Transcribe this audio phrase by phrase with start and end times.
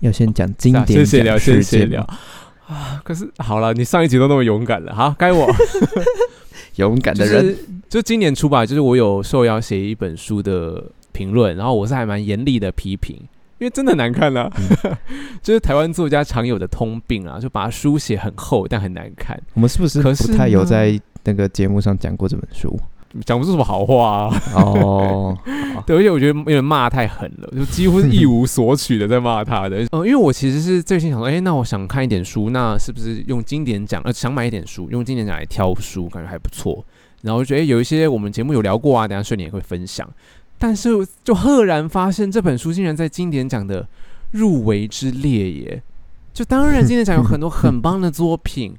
[0.00, 2.02] 要先讲经啊典奖谢谢聊，谢事谢聊，
[2.66, 3.00] 啊。
[3.04, 5.48] 可是好了，你上一集都那么勇敢了，好， 该我。
[6.76, 10.80] 勇敢的人，是就今年出吧，就是我有受邀写一本书的
[11.10, 13.16] 评论，然后我是还蛮严厉的批评，
[13.58, 14.48] 因为真的难看啊，
[15.42, 22.78] 就是台湾作家常有的通病啊，就把书写很厚但很难看，我们是不是可是不太有在那个节目上讲过这本书？
[23.24, 24.42] 讲不出什么好话啊。
[24.54, 25.38] 哦，
[25.86, 29.82] 对，而且我觉得有点骂太狠了，就几乎是一无所取的在骂他的。
[29.92, 34.00] 嗯、 因为我其实是最近想说，哎、那我想看一点书，那是不是用经典奖？
[34.04, 36.84] 呃，想买一点书，用经典奖来挑书，感觉还不错。
[37.22, 40.08] 然后我觉得、诶有一些我们节目有聊过啊，等下顺你也会分享。
[40.60, 40.90] 但是
[41.22, 43.86] 就赫然发现这本书竟然在经典奖的
[44.32, 45.82] 入围之列耶！
[46.34, 48.74] 就当然经典讲有很多很 棒的作品，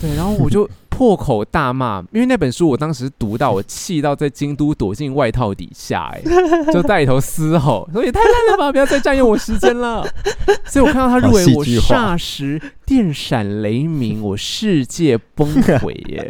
[0.00, 6.22] 对，然后我就 破口大骂，因为那本书我当时读到我气到在京都躲进外套底下，哎，
[6.72, 10.04] 就带头嘶吼，说也太烂了吧，不要再占用我时间了。
[10.66, 15.48] 所以我看到他入围我霎时电闪雷鸣，我世界崩
[15.80, 16.28] 毁耶！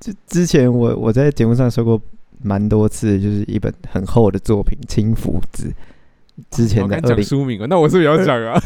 [0.00, 2.00] 之之前我我在节目上说过
[2.42, 5.72] 蛮多次，就是一本很厚的作品《轻浮子》，
[6.56, 8.60] 之前的二零讲书名哦，那我是不是也要讲啊？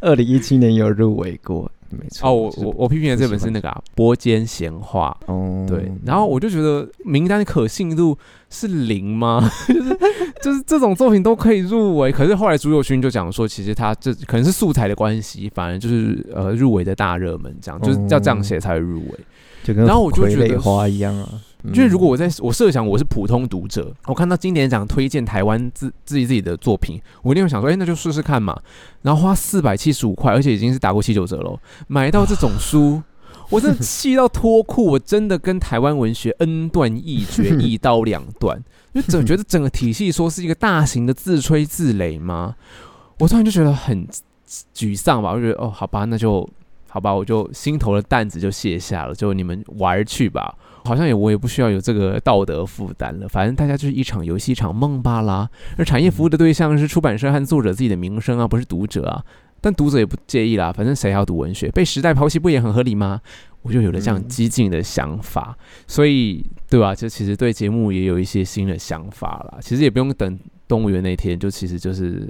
[0.00, 2.28] 二零一七年有入围过，没错。
[2.28, 5.16] 哦，我我我批评的这本是那个啊，波间闲话。
[5.26, 8.16] 哦，对，然后我就觉得名单的可信度
[8.50, 9.50] 是零吗？
[9.68, 9.98] 就是
[10.42, 19.18] 就是这种作品都可以入围，可是后来朱友勋就讲说，其实他这可能是素材的关系，反而就是呃入围的大热门，这样就是要这样写才会入围。
[19.64, 21.28] 就跟然后我就觉得花一样啊。
[21.72, 28.58] 就是如果嗯我在我设想我是普通读者，我看到经典奖推荐台湾自自己自己的作品，我一定会想说，哎、那就试试看嘛。
[29.02, 33.02] 然后花四百七十五块，而且已经是打过七九折喽，买到这种书，
[33.50, 38.62] 我真的气到脱裤，我真的跟台湾文学恩断义绝， 一刀两断。
[38.94, 42.56] 就整觉得整个体系说是一个大型的自吹自擂吗？
[43.18, 44.06] 我突然就觉得很
[44.74, 46.46] 沮丧吧，我就觉得哦，好吧，那就
[46.92, 50.54] 好吧，我就心头的担子就卸下了，就你们玩儿去吧。
[50.84, 55.48] 好像也我也不需要有这个道德负担了，反正大家就是一场游戏一场梦罢啦。
[55.78, 59.24] 而产业服务的对象是出版社和作者自己的名声啊，不是读者啊。
[59.62, 61.70] 但读者也不介意啦，反正谁要读文学？
[61.70, 63.22] 被时代抛弃不也很合理吗？
[63.62, 69.58] 我就有了这样嗯激进的想法，所以对吧、就其实对节目也有一些新的想法啦。
[69.62, 70.38] 其实也不用等
[70.68, 72.28] 动物园那天，就其实就是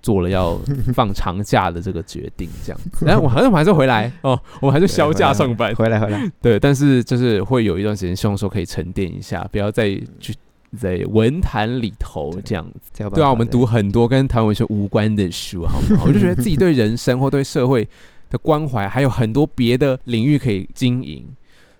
[0.00, 0.58] 做了要
[0.94, 3.04] 放长假的这个决定，这样子。
[3.04, 5.74] 然 后我好像我还是回来哦，我们还是休假上班。
[5.74, 10.34] 回来回来，对，但是就是会有一段时间，希望说可以沉淀一下，不要再去
[10.78, 13.04] 在文坛里头这样子。
[13.10, 16.02] 对啊，我们读很多跟台湾文学无关的书，好吗？
[16.06, 17.86] 我就觉得自己对人生或对社会
[18.30, 21.24] 的关怀，还有很多别的领域可以经营。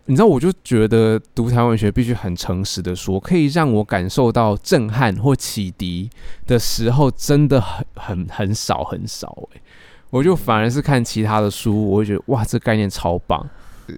[0.06, 6.10] 你知道，我就觉得读台湾文学必须很诚实的说，可以让我感受到震撼或启迪
[6.46, 9.60] 的时候，真的很很很少很少诶、
[10.10, 13.48] 我就反而是看其他的书，我会觉得哇，这概念超棒。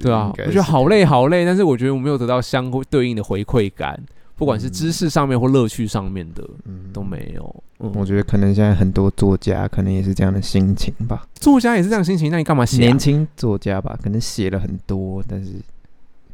[0.00, 4.00] 对啊我觉得好累好累，但是我觉得我没有得到相对应的回馈感，
[4.34, 7.62] 不管是知识上面或乐趣上面的嗯都没有。
[7.78, 12.99] 嗯，我觉得可能现在很多作家可能也是这样的心情吧，作家也是这样心情，那你干嘛写、啊年？
[12.99, 15.53] 轻作家吧，可能写了很多，但是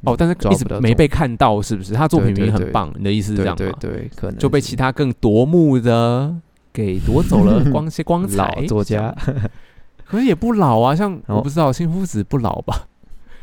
[0.04, 1.94] 哦，但是一直没被看到，是不是？
[1.94, 3.72] 他作品明明很棒，你的意思是这样吗？
[3.78, 6.34] 对对，可能就被其他更夺目的
[6.72, 8.64] 给夺走了 光些光彩。
[8.66, 9.14] 作家，
[10.04, 12.86] 可是也不老啊，像哦我不知道新夫子不老吧？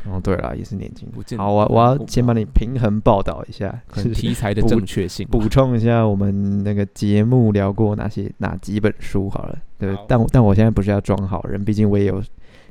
[0.10, 1.06] 哦对了，也是年轻
[1.36, 5.28] 好，我我要先帮你平衡报道一下，可是题材的补正确性。
[5.30, 12.22] 补充一下我们那个节目聊过哪些哪几本书好了，对，但我但我现在不是要装好人，毕竟我也有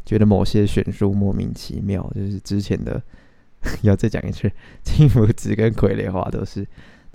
[0.06, 3.00] 觉得某些选书莫名其妙，就是之前的
[3.84, 4.52] 要再讲一次，
[4.84, 6.66] 金福子跟傀儡花都是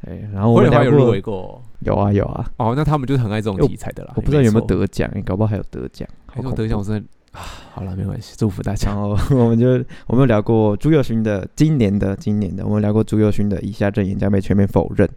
[0.05, 4.13] 对，然后我有聊过围过有啊有啊，哦，那他们就是很爱这种我题材的啦。
[4.17, 7.41] 我不知道有没有得，得奖，搞不好还有得奖，还有得奖，我怖真的啊，
[7.73, 9.01] 好了，没关系，祝福大家然。
[9.01, 9.67] 后我们就
[10.07, 15.09] 我们有聊过朱佑勋的今年的今年的，我们聊过朱佑勋的以下证言将被全面否认，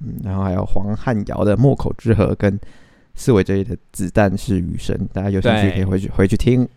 [0.00, 2.60] 嗯，然后还有黄汉尧的莫口之河跟
[3.14, 6.68] 四维这一的子弹是雨神，大家有兴趣可以回去回去听。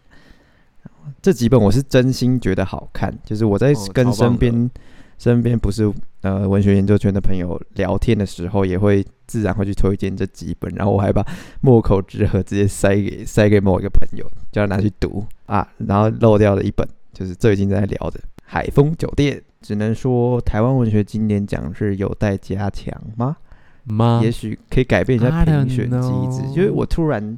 [1.22, 4.70] 这几本我是真心觉得好看，就是我在哦跟身边、
[5.18, 5.92] 身边不是
[6.22, 11.26] 呃文学研究圈的朋友聊天的时候，也会自然会去推荐这几本，然后我还把
[11.62, 23.38] 墨口之河直接塞给塞给某一个朋友，叫他拿去读啊，然后漏掉了一本，就是最近在聊的《海风酒店》，只能说台湾文学经典奖是有待加强吗？
[23.86, 24.20] 吗？
[24.22, 27.38] 也许可以改变一下评选机制因为我突然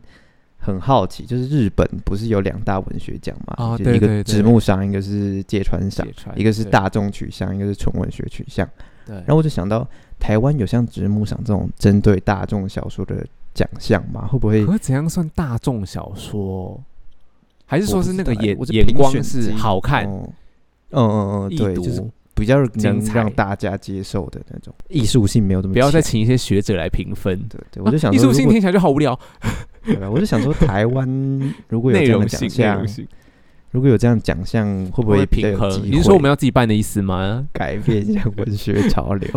[0.61, 3.55] 很好奇，就是日本不是有两大文学奖嘛？
[3.57, 8.67] 哦就是一个对对对直木赏，一个是芥川赏一个是大众取向，一个是纯文学取向。
[9.07, 9.87] 对，然后我就想到，
[10.19, 14.27] 台湾有像直木赏这种针对大众小说的奖项吗？
[14.27, 14.65] 会不会？
[14.65, 16.79] 可怎样算大众小说？
[17.65, 20.29] 还是说是那个眼眼光是好看、哦
[20.91, 22.03] 嗯嗯嗯，对，就是？
[22.35, 27.37] 比较能让大家接受的那种，艺术性没有这么不要再请一些学者来评分。
[27.49, 29.19] 对对，我就想艺术性听起来就好无聊，
[30.11, 33.07] 我就想说，台湾如果有内这样的性奖，项内容，性
[33.71, 35.71] 如果有这样奖项，会不会会比较平衡？
[35.71, 37.45] 机你是说我们要自己办的意思吗？
[37.53, 39.29] 改变一下文学潮流？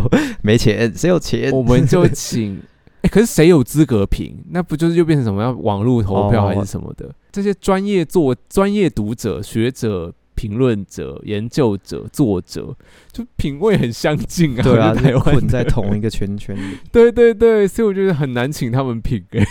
[0.43, 1.51] 没钱，谁有钱？
[1.57, 2.61] 我们就请。
[3.03, 4.37] 哎、可是谁有资格评？
[4.51, 7.13] 那不就是又变成什么要网络投票哦还是什么的？
[7.33, 12.75] 这些专业作、专业读者、学者、评论者、研究者、作者，
[13.12, 14.62] 就品味很相近啊。
[14.65, 19.47] 对啊，我觉得台湾就困在同一个圈圈里， 对对对，所以我觉得很难请他们评、欸，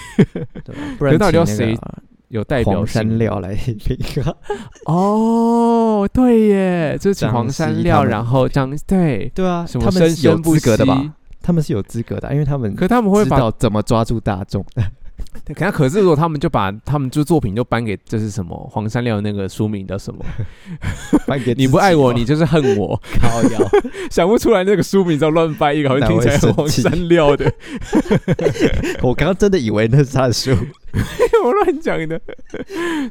[0.66, 0.82] 对吧？
[0.98, 1.78] 不然可到底要谁
[2.28, 4.36] 有代表山料来评啊？
[4.86, 11.14] 哦，对耶，就是请黄山料，然后张对对啊，什么他们是有生生不资格的吧？
[11.42, 14.66] 他们是有资格的，因为他们可他们会把知道怎么抓住大众。
[15.56, 20.24] 可可是如果他们就把他们就作品就颁给这是什么黄山料那个书名叫什么？
[21.28, 23.00] 颁给你不爱我，你就是恨我。
[23.20, 23.60] 靠腰。
[24.10, 27.52] 想不出来那个书名，叫乱掰一个，好像听起来很黄山料的，
[29.02, 30.56] 我刚刚真的以为那是他的书，
[31.44, 32.20] 我乱讲的。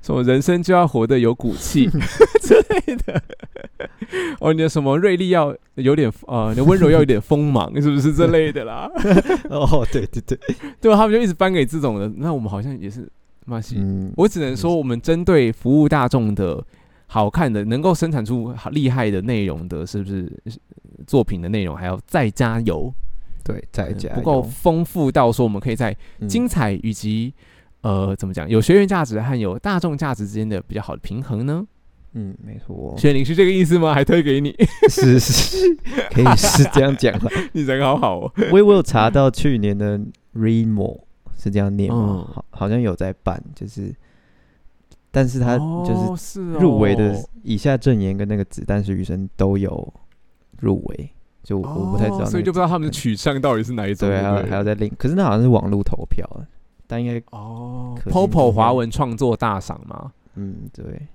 [0.03, 1.89] 什么人生就要活得有骨气
[2.41, 3.23] 之类的。
[4.41, 8.91] 哦，你的什么锐利要有点呃，你的温柔要有点锋芒，是不是这类的啦？
[9.49, 10.39] 哦，对对对，
[10.81, 10.97] 对吧？
[10.97, 13.09] 他们就一直颁给这种的，那我们好像也是
[13.47, 13.77] 马西。
[13.79, 16.63] 嗯，我只能说，我们针对服务大众的
[17.07, 20.31] 好看的，能够生产出好厉害的内容的，是不是
[21.07, 22.93] 作品的内容还要再加油？
[23.43, 27.33] 对，再加不够丰富到说我们可以在嗯精彩以及、
[27.83, 31.67] 呃怎么讲，有学院价值和有大众价值之间的比较好的平衡呢？
[32.13, 33.95] 嗯，没错，薛玲是这个意思吗？
[33.95, 34.53] 还推给你，
[34.89, 35.77] 是 是，
[36.11, 37.31] 可以是这样讲了。
[37.53, 38.33] 你人好好哦。
[38.51, 39.97] 我我有查到去年的
[40.35, 40.99] Remo
[41.39, 42.27] 是这样念吗？
[42.29, 43.95] 嗯好，好像有在办，就是，
[45.13, 49.95] 但是他就是入围的以下证言跟那个子弹是余生都有
[50.59, 51.11] 入围，
[51.45, 54.09] 就我我不太知道那个、哦所以就不知道他们的取向到底是哪一种。
[54.09, 56.43] 对，还有不还要再另，可是那好像是网络投票啊，
[56.91, 61.07] 但应该哦，Popo 度华文创作大赏嘛，嗯对，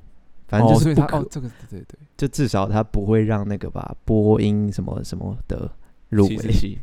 [0.47, 1.99] 反正就是他哦，这个对对对。
[2.15, 5.69] 就至少他不会让那个吧播音什么什么的
[6.15, 6.77] 入围，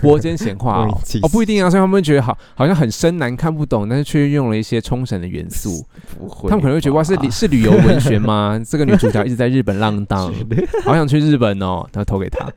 [0.00, 5.84] 播间 闲话哦哦不一定啊，所以他们觉得好好像很深难看不懂，但是却用了一些冲绳的元素，
[6.16, 8.60] 不会，他们可能会觉得哇是旅是旅游文学吗？
[8.64, 10.32] 这个女主角一直在日本浪荡，
[10.84, 12.48] 好想去日本哦，他投给他。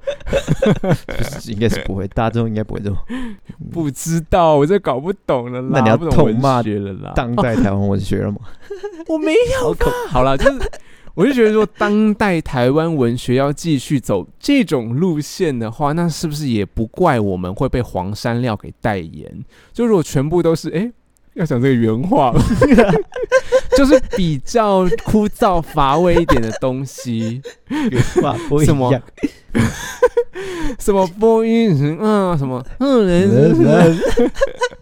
[1.48, 2.98] 应该是不会，大众应该不会这么
[3.74, 7.12] 不知道，我这搞不懂了啦，那你要痛骂学了啦。
[7.16, 8.38] 当代台湾文学了吗？
[9.07, 9.88] 我没有吧？
[10.10, 10.60] 好了，就是
[11.13, 19.44] 我就觉得说，当代台湾文学要继续走这种路线的话，那是不是也不怪我们会被黄山料给代言？
[19.74, 20.80] 就如果全部都是哎。
[20.80, 20.92] 诶
[21.36, 22.34] 要讲这个原话，
[23.78, 27.42] 就是比较枯燥乏味一点的东西，
[28.22, 28.92] 哇，不一什么，
[30.78, 31.72] 什么播音
[32.02, 32.62] 嗯什么？
[32.80, 33.98] 嗯人人，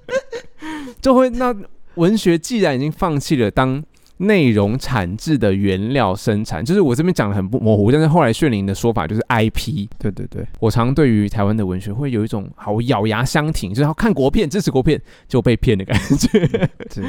[0.99, 1.55] 就会那
[1.93, 3.83] 文学既然已经放弃了当
[4.21, 9.87] 内容产制的原料生产，就是我这边讲的很不模糊，但是后来炫灵的说法就是 IP。
[9.97, 16.47] 对对对，我常对于台湾的文学会有一种好咬牙相挺，就是要看国片支持国片就被骗的感觉。
[16.93, 17.03] 对，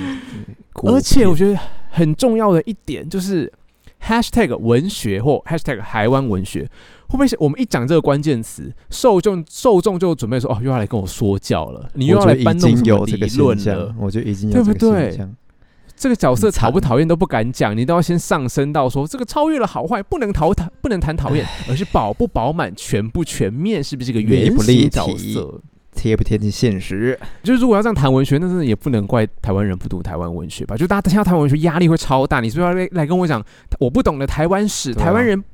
[0.87, 1.59] 而且我觉得
[1.91, 3.53] 很重要的一点就是
[4.01, 6.61] hashtag 文学或 hashtag 台湾文学，
[7.09, 13.93] 会不会是我们一讲这个关键词，受众受众就准备说哦，又要来跟我说教了，你又要来搬弄什么理论了，？
[13.99, 15.37] 我觉得已经有对不这个对现象。
[16.01, 25.61] 这个角色讨不讨厌都不敢讲，你都要先上升到说这个超越了好坏，不能讨讨不能谈讨厌，而是饱不饱满、全不全面，是不是这个立原型角色？
[25.95, 27.21] 贴不贴近现实？
[27.43, 30.75] 就是如果要这样谈文学，那真的也不能怪台湾人不读台湾文学吧？
[30.75, 33.45] 就大家听到台湾文学压力会超大，你是不是要来来跟我讲
[33.79, 35.45] 我不懂的台湾史，啊台湾人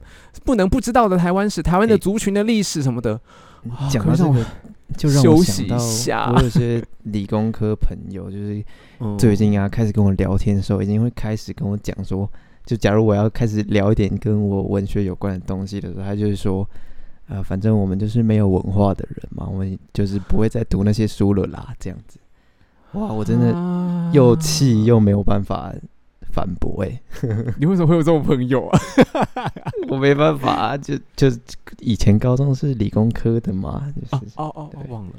[0.44, 3.18] 不能不知道的台湾史，台湾的族群的历史什么的？
[3.68, 4.22] 啊讲到这
[4.96, 5.76] 就让我想到
[6.32, 8.64] 我有些理工科朋友， 就是
[9.00, 9.16] 嗯。
[9.18, 12.30] 最近啊，开始跟我聊天的时候，已经会开始跟我讲说，
[12.64, 16.68] 就假如我要开始聊一点跟我文学有关的东西的时候，他就是说，
[17.28, 22.18] 呃，反正我们就是没有文化的人嘛，我们就是不会再读那些书了啦，这样子。
[22.92, 25.74] 哇，我真的的又气又没有办法
[26.36, 27.00] 反驳哎、
[27.58, 28.78] 你为什么会有这种朋友啊？
[29.88, 31.28] 我没办法、啊，就就
[31.80, 35.12] 以前高中是理工科的嘛，就哦是、哦哦，对忘了。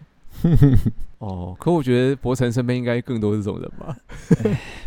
[1.18, 3.98] 哦，可我觉得博成身边应该更多这种人吧？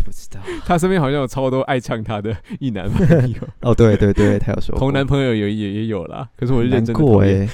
[0.05, 0.39] 不知道。
[0.65, 6.31] 他身边好像有超多爱呛他的一男朋友，哦，对对对，他有说同男朋友有也也有啦。
[6.37, 7.49] 可是我是认真过哎、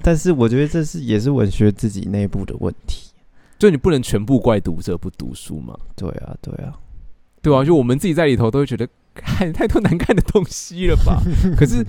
[0.00, 3.10] 但是我觉得这是也是文学自己内部的问题。
[3.58, 6.72] 就你不能全部怪读者不读书嘛，对啊，对啊，
[7.44, 11.22] 对啊，就我们自己在里头都会觉得 看太多难看的东西了吧？
[11.56, 11.84] 可是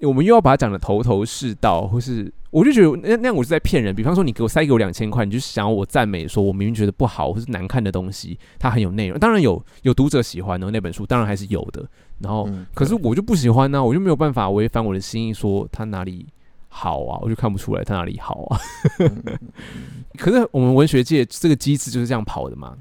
[0.00, 3.94] 我们又要把它讲的头头是道，或是我就觉得那那样我是在骗人。
[3.94, 9.18] 比方说，你给我塞给我两千块，你就想要我赞美，说我明明觉得不好或是难看的东西，它很有内容。
[9.18, 11.88] 当然有有读者喜欢的那本书，当然还是有的。
[12.18, 16.26] 然后，嗯可是我就不喜欢呢、我就没有办法违反我的心意，说它哪里
[16.68, 18.58] 好啊，我就看不出来它哪里好啊。
[18.98, 19.22] 嗯
[20.18, 22.76] 可是我们文学界这个机制就是这样跑的嘛。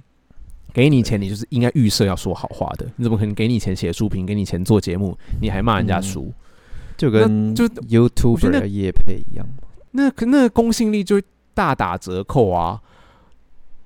[0.73, 2.85] 给你钱，你就是应该预设要说好话的。
[2.95, 6.33] 你怎么可能给你钱写书评，给你钱做节目，你还骂人家嗯书？
[6.97, 9.67] 就跟就得的业配一样嘛。
[9.91, 12.81] 那可那个公信力就会大打折扣啊！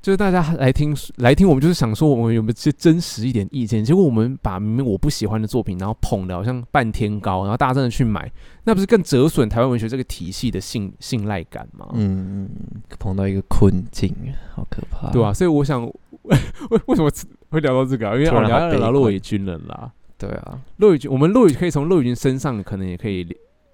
[0.01, 8.31] 就是大家来听来听，我们就是想说我们有没有些真实一点意见，结果我们把明明我不喜欢的作品，然后捧的好像半天高，然后大家真的去买，
[8.63, 11.89] 那不是更折损台湾文学这个体系的信信赖感吗？
[11.93, 14.15] 嗯，嗯嗯碰到一个困境，
[14.53, 15.11] 好可怕。
[15.11, 15.91] 对啊，所以我想，
[16.71, 17.09] 为为什么
[17.49, 18.15] 会聊到这个啊？
[18.15, 19.91] 因为我聊悲观聊骆以军人啦。
[20.17, 23.23] 对啊，骆以军，我们骆以可以从骆以军身上可能也可以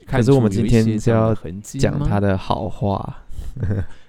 [0.05, 3.17] 看可是我们出有今天一些这样的是要痕迹吗讲他的好话。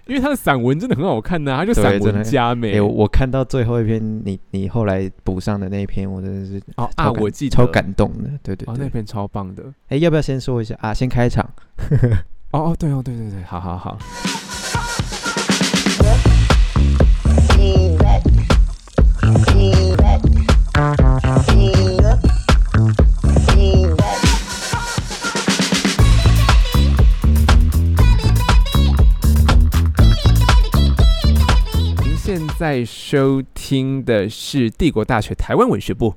[0.07, 2.75] 因为他的散文真的很好看呐、他就散文真的家美。
[2.75, 8.29] 哎、我我看到最后一篇，你你后来补上的那一篇，我真的是哦啊，我记得超感动的。
[8.43, 9.65] 对对哦，对那，篇超棒的。
[9.89, 10.93] 哎、要不要先说一下啊？
[10.93, 11.49] 先开场。
[12.53, 13.99] 哦哦，对哦，对对对，好好好。
[19.25, 19.33] 您
[32.19, 36.15] 现在收听的是帝国大学台湾文学部。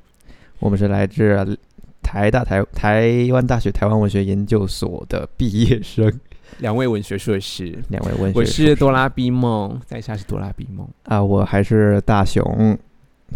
[0.59, 1.57] 我们是来自
[2.01, 6.11] 台大台台湾大学台湾文学研究所的毕业生，
[6.57, 10.85] 两位文学硕士，两位文学我硕士是哆啦 B 梦，在下是哆啦 B 梦。
[11.03, 12.77] 啊，我还是大雄，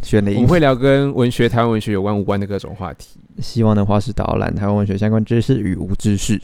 [0.02, 3.20] 选了一我们会聊跟文学、台湾文学有关无关的各种话题。
[3.40, 6.42] 希望的话是导览台湾文学相关知识与无知识。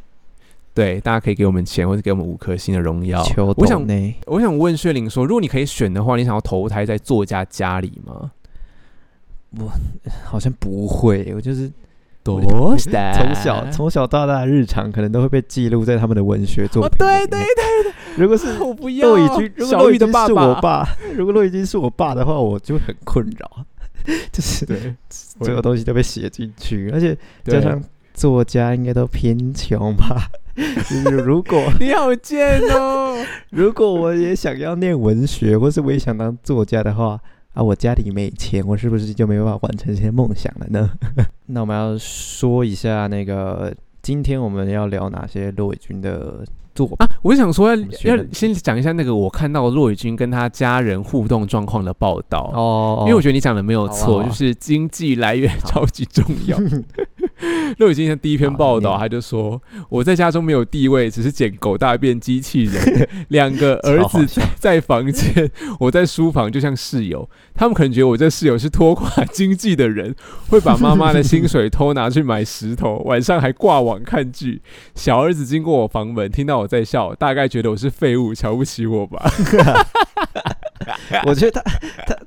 [0.74, 3.24] 对，大家可以给我们钱，或者给我们五颗星的荣耀。
[3.24, 3.84] 求我想
[4.25, 8.32] 我想问薛玲说，如果你可以选的话，你想要投胎在作家家里吗？
[9.58, 9.72] 我
[10.24, 11.72] 好像不会，我就是
[12.22, 12.39] 多
[12.77, 17.27] 从小从小到大的日常可能都会被记录在他们的文学作哦，品里面。
[17.30, 17.46] 对对
[17.84, 23.66] 对如果是， 我不要骆以军，如果骆以军是我爸，如果骆以军是我爸的话，我就很困扰，
[24.32, 27.82] 就是对，所 有东西都被写进去，而且加上
[28.14, 30.28] 作家应该都偏穷吧。
[30.56, 33.24] 就是如果你好贱哦！
[33.52, 37.20] 如果我也想要念文学，或是我也想当作家的话，
[37.54, 40.90] 啊，我家里没钱，我是不是就没办法完成这些梦想了呢？
[41.46, 43.72] 那我们要说一下那个，
[44.02, 46.44] 今天我们要聊哪些骆伟军的
[46.86, 46.96] 作？
[47.00, 52.51] 啊，我就想说要要先讲一下那个我看到骆以军跟他家人互动状况的报道。
[52.53, 56.57] 哦因为我觉得你讲的没有错，就是经济来源超级重要。
[57.79, 63.07] 骆以军的第一篇报道，他就说我在家中没有地位，只是捡狗大便机器人。
[63.29, 67.27] 两个儿子在在房间，我在书房，就像室友。
[67.55, 70.15] 他们可能觉得我这室友是拖垮经济的人，
[70.50, 74.62] 会把妈妈的薪水偷拿去买石头，晚上还挂网看剧。
[74.96, 79.32] 小儿子经过我房门，听到我在笑，大概觉得我是废物，瞧不起我吧。
[81.26, 81.62] 我觉得他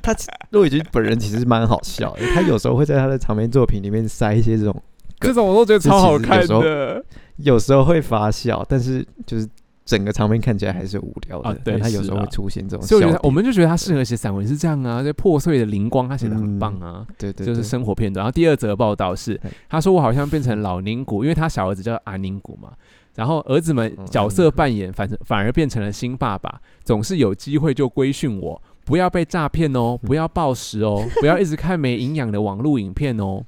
[0.03, 0.17] 他他
[0.51, 4.83] 骆以军本人其实蛮好笑的，他有时候会在他的长篇作品里面塞一些这种，
[5.21, 7.05] 这种我都觉得超好看的。
[7.37, 9.49] 有时候会发笑，但是就是
[9.91, 11.51] 整个场面看起来还是无聊的。
[11.51, 18.23] 啊对他有时候会出现这种所以我觉得，我们就觉得他适合写散文是这样啊，这破碎的灵光他写的很棒啊，对对，就是生活片段。
[18.23, 22.71] 然后第二则报道是，他说我好像变成老宁古，因为他小儿子叫阿宁古嘛。
[23.17, 33.43] 然后儿子们嗯角色扮演反正反而变成了新爸爸，总是有机会就规训我，不要被诈骗哦，不要暴食哦， 不要一直看没营养的网络影片哦。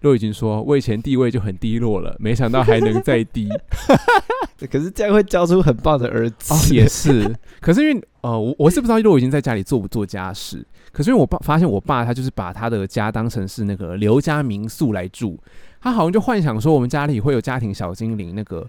[0.00, 3.48] 骆以军说：“我以前地位就很低落了，没想到还能再低。
[4.66, 6.52] 可是这样会教出很棒的儿子。
[6.52, 7.34] 哦，也是。
[7.60, 10.64] 可是因为呃，我我是不知道骆以军在家里做不做家事。
[10.92, 15.38] 可是因为我爸发现我爸他就是把他的家当成是那个刘家民宿来住，
[15.80, 18.68] 他好像就幻想说我们家里会有家庭小精灵，那个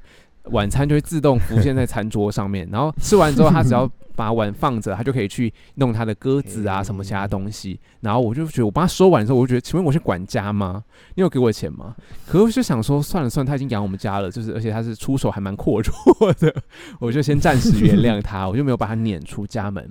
[0.51, 7.79] 晚餐就会自动浮现在餐桌上面， 然后吃完之后他只要把碗放着，他就可以去弄他的鸽子啊什么其他东西。
[8.01, 10.83] 然后我就觉得我帮他收碗的时候，我就觉得，请问我是管家吗？
[11.15, 11.95] 你有给我钱吗？
[12.27, 15.91] 可是我就想说，算了算了，他已经养我们家了，就是而且他是出手还蛮阔绰
[16.39, 16.53] 的，
[16.99, 19.89] 我就先暂时原谅他，我就没有把他撵出家门。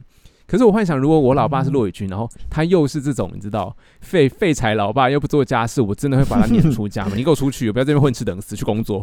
[0.53, 7.17] 可是我幻想，如果我老爸是骆以军，然后他又是这种你知道废废柴老爸，又不做家事，我真的会把他撵出家门。
[7.17, 9.03] 你给我出去，不要这边混吃等死，去工作。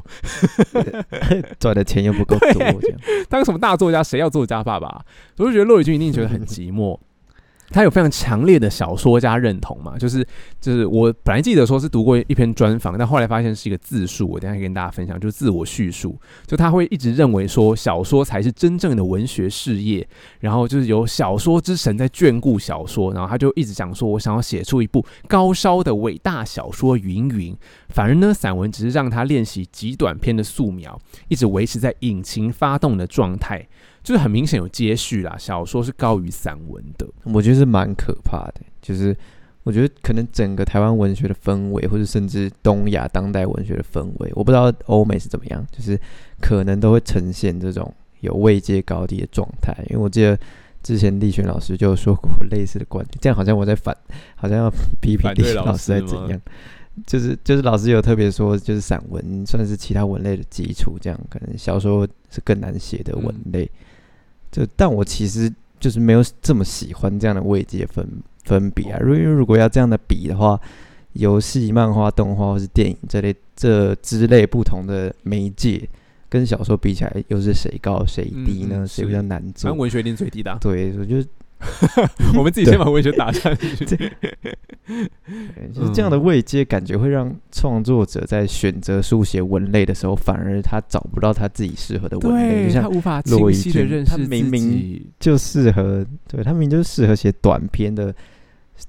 [1.58, 2.62] 赚的钱又不够多，
[3.30, 5.04] 当什么大作家，谁要作家爸爸？
[5.38, 6.96] 我就觉得骆以军一定觉得很寂寞。
[7.70, 10.26] 他有非常强烈的小说家认同嘛，就是
[10.60, 16.20] 就是我本来记得说是读过一篇专访，但后来发现是一个自述，我等下跟大家分享，就是自我叙述。
[16.46, 20.08] 就他会一直认为说小说才是真正的文学事业，
[20.40, 27.56] 然后就是有小说之神在眷顾小说，然后他就一直讲说，我想要写出一部高烧的伟大小说云云。
[27.90, 33.68] 反而呢，散文只是让他练习极短篇的素描，一直维持在引擎发动的状态。
[34.10, 38.62] 就是很明显有接续啦，小说是高于散文的，我觉得是蛮可怕的。
[38.82, 39.16] 就是
[39.62, 45.96] 我觉得可能整个台湾文学的氛围，或者甚至东亚当代文学的氛围，我不知道欧美是怎么样，就是
[46.42, 49.72] 可能都会呈现这种有位阶高低的状态。
[49.92, 50.36] 因为我记得
[50.82, 53.96] 之前立轩老师就说过类似的观点，这样好像我在反，
[54.36, 56.42] 好像要批评立轩老师在怎样。
[57.06, 63.70] 就是就是老师有特别说，就是散文算是其他文类的基础，这样可能小说是更难写的文类。
[64.52, 68.08] 就但我其实就是没有这么喜欢这样的位阶分
[68.44, 70.60] 分比啊，因为如果要这样的比的话，
[71.14, 75.88] 游戏、漫画、动画或是电影这类这之类不同的媒介，
[76.28, 78.86] 跟小说比起来，又是谁高谁低呢？
[78.88, 79.72] 谁比较难做？
[79.74, 80.58] 文学定最低的。
[80.62, 81.28] 对，我觉得。
[82.38, 83.86] 我们自己先把文学打下去。
[85.74, 92.68] 就是这样的位阶，感觉会让创作者在选择书写文类的时候，反而他找不到他自己适合的文类。
[92.68, 98.14] 就像他无法清晰的认识他明明就适合，对他明明就适合写短篇的。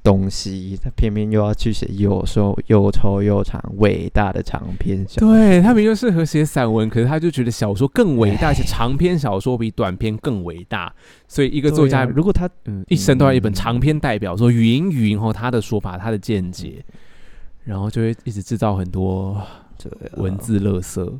[0.02, 5.34] 东西，他偏偏又要去写又瘦又臭又长伟大的长篇小说。
[5.34, 10.92] 对他明明适合写散文，可是他就觉得小说更伟大，且长篇小说比短篇更伟大。
[11.28, 16.84] 所以一个作家，如果他嗯一生都要一本长篇代表，说云云后，他的说法，他的见解，
[17.64, 19.40] 然后就会一直制造很多
[20.16, 21.18] 文字垃圾。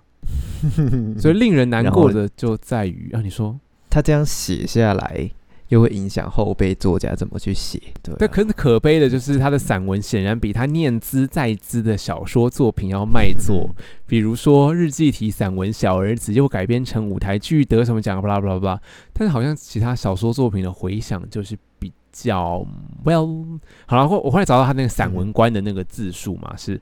[1.19, 3.59] 所以令人难过的就在于啊，你说
[3.89, 5.31] 他这样写下来。
[5.71, 8.15] 又会影响后辈作家怎么去写，对。
[8.19, 13.71] 但可是可悲的就是他的散文显然比他念兹在兹的小说作品要卖座。
[14.07, 18.81] 比如说日记体散文《小儿子》又改编成舞台剧得什么奖，巴拉巴拉巴拉。
[19.13, 22.67] 但是好像其他小说作品的回响就是比较
[23.05, 23.59] well。
[23.87, 26.81] 好了，我我后来找到他那个散文观的那个字数嘛是。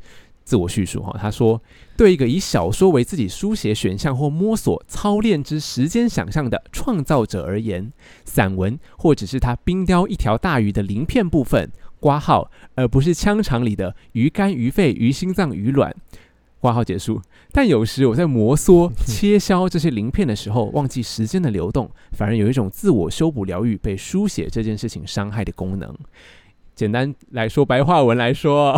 [0.48, 1.60] 自我叙述哈，他说
[1.94, 7.92] ：“对一个以小说为自己书写选项或摸索操练之时间想象的创造者而言，
[8.24, 15.94] 散文或只是他冰雕一条大鱼的鳞片部分挂号，而不是腔肠里的鱼肝、鱼肺、鱼心脏、鱼卵
[16.60, 17.20] 挂号结束。
[17.52, 25.94] 但有时我在摩挲、切削这些鳞片的时候，忘记时间的流动，反而有一种自我修补疗愈被书写这件事情伤害的功能。”
[26.78, 28.72] 简单来说，白话文来说，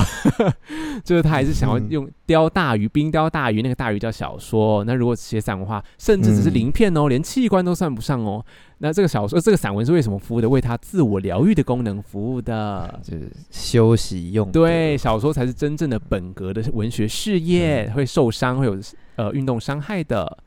[1.04, 4.82] 就是他还是想要用雕大鱼、冰雕大鱼，那个大鱼叫小说。
[4.84, 8.42] 那如果写散文话，甚至只是鳞片哦，连器官都算不上哦。
[8.78, 10.48] 那这个小说、这个散文是为什么服务的？
[10.48, 14.50] 为他自我疗愈的功能服务的，就是休息用。
[14.50, 18.78] 对，小说才是真正的本格的文学事业，会受伤，会有
[19.16, 20.38] 呃运动伤害的，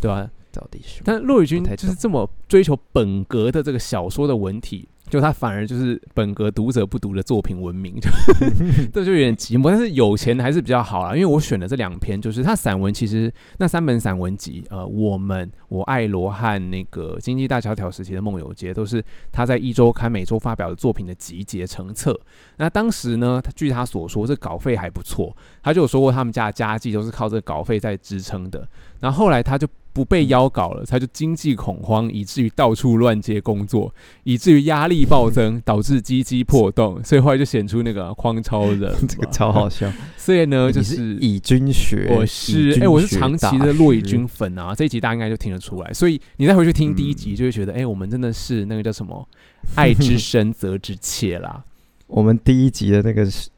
[0.00, 0.26] 对吧？
[0.50, 1.02] 到底是？
[1.04, 4.88] 但骆宇君就是这么追求本格的这个小说的文体。
[5.08, 8.10] 就他反而就是本格读者不读的作品闻名，就
[8.92, 9.68] 这就有点寂寞。
[9.68, 22.18] 但是有钱还是比较好啦，因为我选的这两篇就是他散文，其实那三本散文集，呃，我们、我爱罗汉、那个经济大萧条时期的梦游街，都是他在一周刊每周发表的作品的集结成册。
[22.56, 28.66] 那当时呢，他据他所说，这稿费还不错，他就有说过他们家的家计都是靠这个稿费在支撑的。
[29.00, 29.68] 然后后来他就。
[29.94, 39.90] 不被邀稿了，他就经济恐慌，以至于到处乱接工作，以至于压力暴增，导致鸡鸡破洞，所以后来就显出那个匡超人， 这个超好笑。
[40.16, 45.92] 所以呢，就是以军学，我是哎，我是长期的骆以军粉啊，这一集大家应该就听得出来。
[45.92, 49.26] 所以你再回去听第一集，就会觉得，哎，我们真的是那个叫什么
[49.76, 51.62] “爱之深，责之切”啦。
[52.08, 53.48] 我们第一集的那个是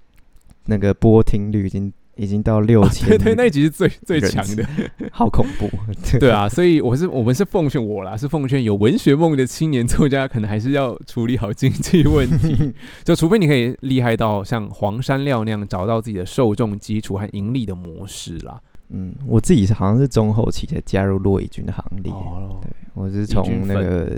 [0.66, 1.90] 那个播听率已经。
[2.16, 4.66] 已经到六千，对对，那一集是最最强的，
[5.12, 5.70] 好恐怖。
[6.18, 12.72] 对啊，所以我是我们是奉劝我啦，是奉劝有文学梦的青年作家，可能还是要处理好经济问题。
[13.04, 18.58] 就除非你可以厉害到像黄山料那样，找到自己的受众基础和盈利的模式啦。
[18.88, 22.10] 嗯，我自己是好像是中后期才加入骆以军的行列。
[22.10, 24.10] 哦，对，我是从那个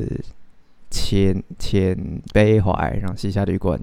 [0.88, 1.96] 浅浅
[2.32, 3.80] 悲怀，然后西夏旅馆，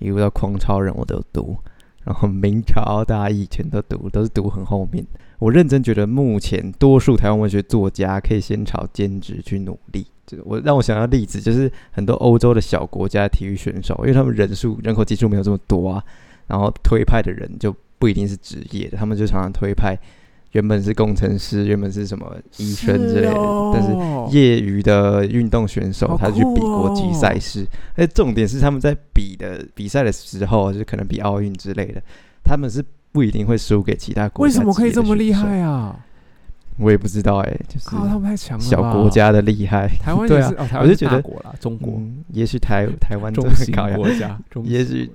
[0.00, 1.56] 一路到狂超人，我都读。
[2.04, 5.04] 然后明朝大义全都读，都是读很后面。
[5.38, 16.04] 我认真觉得，目前多数台湾文学作家可以先朝兼职去努力，就我让我想到例子，就是很多欧洲的小国家体育选手，因为他们人数人口基数没有这么多啊，
[16.46, 19.98] 然后推派的人就不一定是职业的，他们就常常推派
[20.54, 23.34] 原本是工程师，原本是什么医生之类的，
[23.72, 32.00] 但是是业余的运动选手，好他去比国际赛事，而且重点是他们在比的比赛的时候，就可能比奥运之类的，
[32.44, 34.48] 他们是不一定会输给其他国家。
[34.48, 35.60] 为什么可以这么厉害？
[35.60, 35.96] 啊？
[36.76, 38.64] 我也不知道哎、就是靠，他们太强了！
[38.64, 39.88] 小国家的厉害。
[40.00, 45.08] 台湾 对啊我就觉得大国啦，中国嗯，也许台台湾 中国家，也许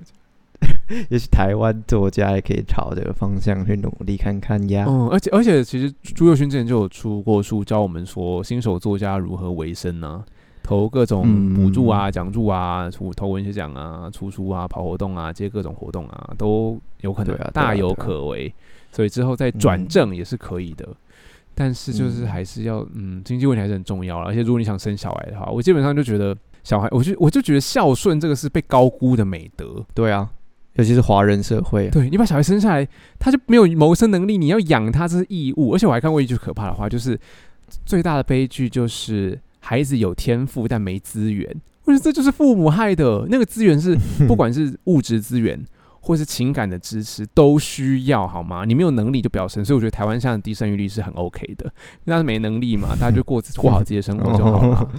[1.09, 4.85] 也许台湾作家也可以朝这个方向去努力看看呀。
[4.87, 10.23] 嗯，而且而且，其实朱佑勋之前就有出过书，教我们说新手作家如何维生呢、
[10.63, 18.53] 投各种嗯补助啊、奖助啊、出投文学奖啊、出书啊、跑活动啊、接各种活动啊，都有可能大有可为。
[18.91, 20.87] 所以之后再转嗯正也是可以的。
[21.53, 24.27] 但是就是嗯还是要，嗯，经济问题还是很重要了。
[24.27, 29.85] 而且如果你想生小孩的话，我基本上就觉得小孩，我就我就觉得孝顺这个是被高估的美德。
[29.93, 30.29] 对啊，
[30.79, 32.87] 尤其是华人社会，对你把小孩生下来，
[33.19, 35.73] 他就没有谋生能力，你要养他这是义务。
[35.73, 37.19] 而且我还看过一句可怕的话，就是
[37.85, 41.53] 最大的悲剧就是孩子有天赋但没资源。
[41.83, 43.27] 我觉得这就是父母害的。
[43.29, 45.59] 那个资源是不管是物质资源
[45.99, 48.63] 或是情感的支持都需要，好吗？
[48.63, 49.65] 你没有能力就不要生。
[49.65, 51.69] 所以我觉得台湾现在的低生育率是很 OK 的，
[52.05, 54.89] 那是没能力嘛，大家就过过好自己的生活就好了。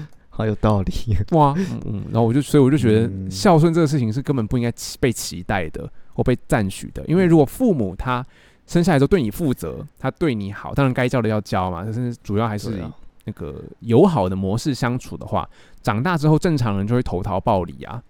[0.40, 0.92] 好有道理。
[1.36, 3.30] 哇，嗯嗯，然后我就，所以我就觉得嗯。
[3.30, 8.24] 孝顺这个事情是根本不应该期被期待的或被赞许的，因为如果父母他
[8.66, 12.82] 生下来之后对你负责，他对你好，当然该教的要教嘛，但是主要还是
[13.24, 15.48] 那个友好的模式相处的话，
[15.82, 18.02] 长大之后正常人就会投桃报李啊，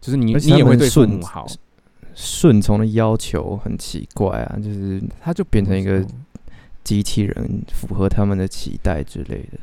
[0.00, 1.46] 就是你而且你也会对父母好，
[2.14, 6.08] 顺从的要求很奇怪啊，就是他就变成一个嗯
[6.84, 9.58] 机器人，符合他们的期待之类的。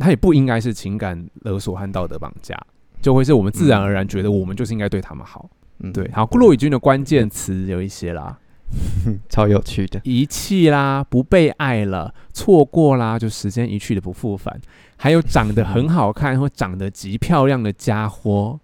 [0.00, 2.58] 他也不应该是情感勒索和道德绑架，
[3.00, 5.48] 就会是我们自然而然觉得我们就是应该对他们好。
[5.78, 8.36] 嗯，对，好，骆以军的关键词有一些啦，
[9.30, 10.00] 超有趣的。
[10.04, 14.60] 遗弃啦，不被爱了，错过啦，就时间一去的不复返。
[14.96, 18.58] 还有长得很好看 或长得极漂亮的家伙，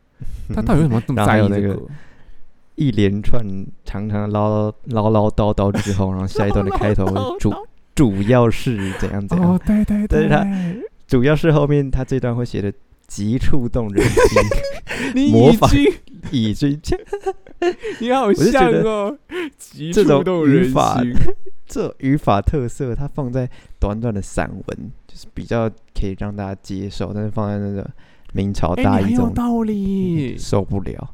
[0.54, 1.80] 他到底为什么这么在意这个？
[2.76, 3.42] 一连串
[3.86, 7.06] 长长的唠唠唠叨叨之后，然后下一段的开头
[7.38, 7.50] 主
[7.94, 10.44] 主要是怎样怎样，哦，对对对，但是他
[11.06, 12.72] 主要是后面他这段会写的
[13.06, 14.42] 极触动人心，
[15.14, 15.70] 你模仿
[16.30, 16.98] 已经，以 至
[18.00, 19.16] 你好像哦，
[19.56, 21.14] 极这种触动人语法心。
[21.66, 23.48] 这语法特色，它放在
[23.80, 27.88] 短短的散文，就是比较可以让大家接受，但是放在那个
[28.32, 31.10] 明朝大义这种有道理，受不了。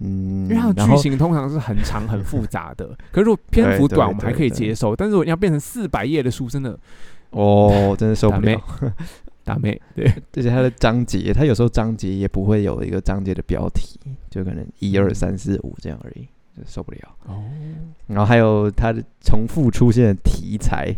[0.00, 4.96] 嗯，因为它的剧情通常是很长很复杂的， 可是如果篇幅短，我们还可以接受。
[4.96, 6.76] 但是如果你要变成四百页的书，真的
[7.30, 8.60] 哦，真的受不了。
[9.52, 9.80] 打妹。
[9.94, 13.98] 对，而且它的章节，它有时候章节也不会有一个章节的标题，
[14.30, 16.98] 就可能一二三四五这样而已，就受不了。
[17.26, 17.42] 哦，
[18.06, 20.94] 然后还有它的重复出现的题材，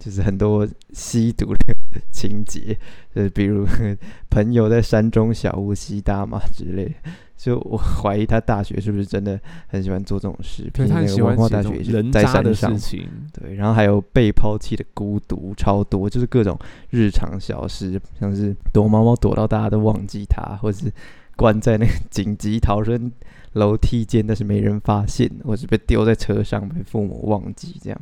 [0.00, 1.76] 就是很多吸毒的
[2.10, 2.76] 情节，
[3.14, 3.64] 就是比如
[4.30, 6.94] 朋友在山中小屋吸大麻之类的。
[7.36, 10.68] 就我怀疑他大学是不是真的很喜欢做这种事？
[10.74, 13.08] 对他很喜毕竟那个文化大学人渣的山上事，情。
[13.32, 16.58] 对，然后还有被抛弃的孤独超多，就是各种
[16.90, 20.92] 日常小事，像是躲猫猫躲到大家都忘记他，或是
[21.34, 23.10] 关在那个紧急逃生
[23.54, 27.98] 楼梯间，但是没人发现，或是被丢在车上被父母忘记这样。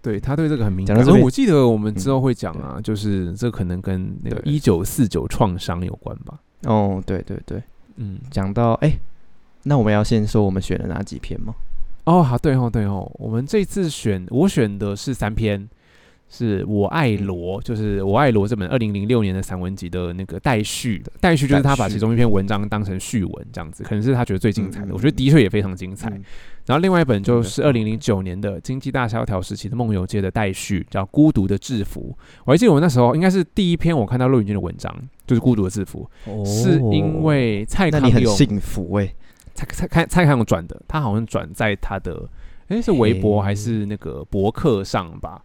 [0.00, 0.96] 对他对这个很敏感。
[0.96, 1.24] 而讲到这边。
[1.24, 4.52] 我记得我们之后嗯会讲啊，就是这可能跟那个对。
[4.52, 6.38] 一九四九创伤有关吧。
[6.64, 7.62] 哦，对对对，
[7.96, 8.98] 嗯，讲到哎、
[9.62, 11.54] 那我们要先说我们选了哪几篇吗？
[12.04, 15.68] 哦，好，对哦，对哦，我们这次选我选的是三篇，
[16.28, 26.10] 是我爱嗯罗，就是我爱罗这本二零零六年的散文集的那个待续，待续就是他把其中一篇文章当成序文这样子，可能是他觉得最精彩的，我觉得的确也非常精彩。
[26.10, 26.22] 嗯。
[26.66, 32.14] 然后另外一本就是二零零九年的经济大萧条时期的梦游街的待续，叫《孤独的制服》。
[32.44, 34.94] 我还记得我那时候应该是第一篇我看到陆云君的文章，
[35.26, 36.44] 就是《孤独的制服》，哦。
[36.44, 39.10] 是因为蔡康永幸福哎、
[39.54, 42.28] 蔡蔡蔡蔡康永转的，他好像转在他的
[42.68, 45.42] 诶是微博还是那个博客上吧，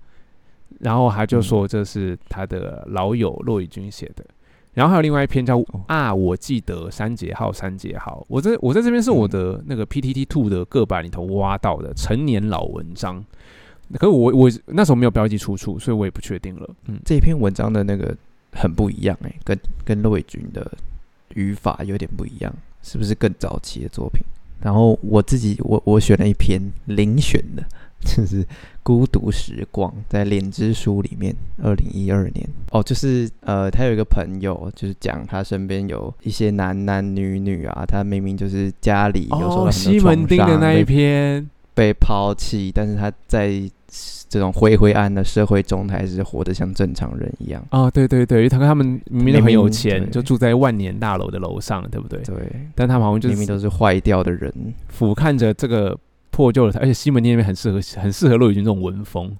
[0.79, 4.25] 然后他就说这是他的老友骆以军写的。
[4.73, 8.25] 然后还有另外一篇叫哦啊，我记得三节号，三节号。
[8.27, 13.23] 我在我在这边是我的那个 PTT Two 的个版里头挖到的成年老文章，
[13.99, 16.67] 可是我我那时候没有标记出处，所以我也不确定了。
[16.87, 18.17] 嗯，这篇文章的那个
[18.51, 19.55] 很不一样哎、跟
[19.85, 20.71] 跟骆伟军的
[21.35, 24.23] 语法有点不一样，是不是更早期的作品？
[24.59, 27.63] 然后我自己我我选了一篇遴选的，
[27.99, 28.43] 就是
[28.83, 43.51] 《孤独时光》在脸之书里面，二零一二年哦，就是呃，他有一个朋友，就是讲他身边有一些男男女女啊，他明明就是家里有时候哦，西门町的那一篇，被抛弃，但是他在
[44.27, 47.63] 这种灰灰暗的社会中，他还是活得像正常人一样。
[47.69, 52.19] 哦，对对对，他跟他们明明很有钱，就住在万年大楼的楼上，对不对？
[52.23, 52.35] 对，
[52.75, 54.51] 但他们好像就是明明都是坏掉的人。
[54.89, 55.95] 俯瞰着这个
[56.33, 59.31] 破旧的，而且西门町那边很适合很适合骆以军这种文风，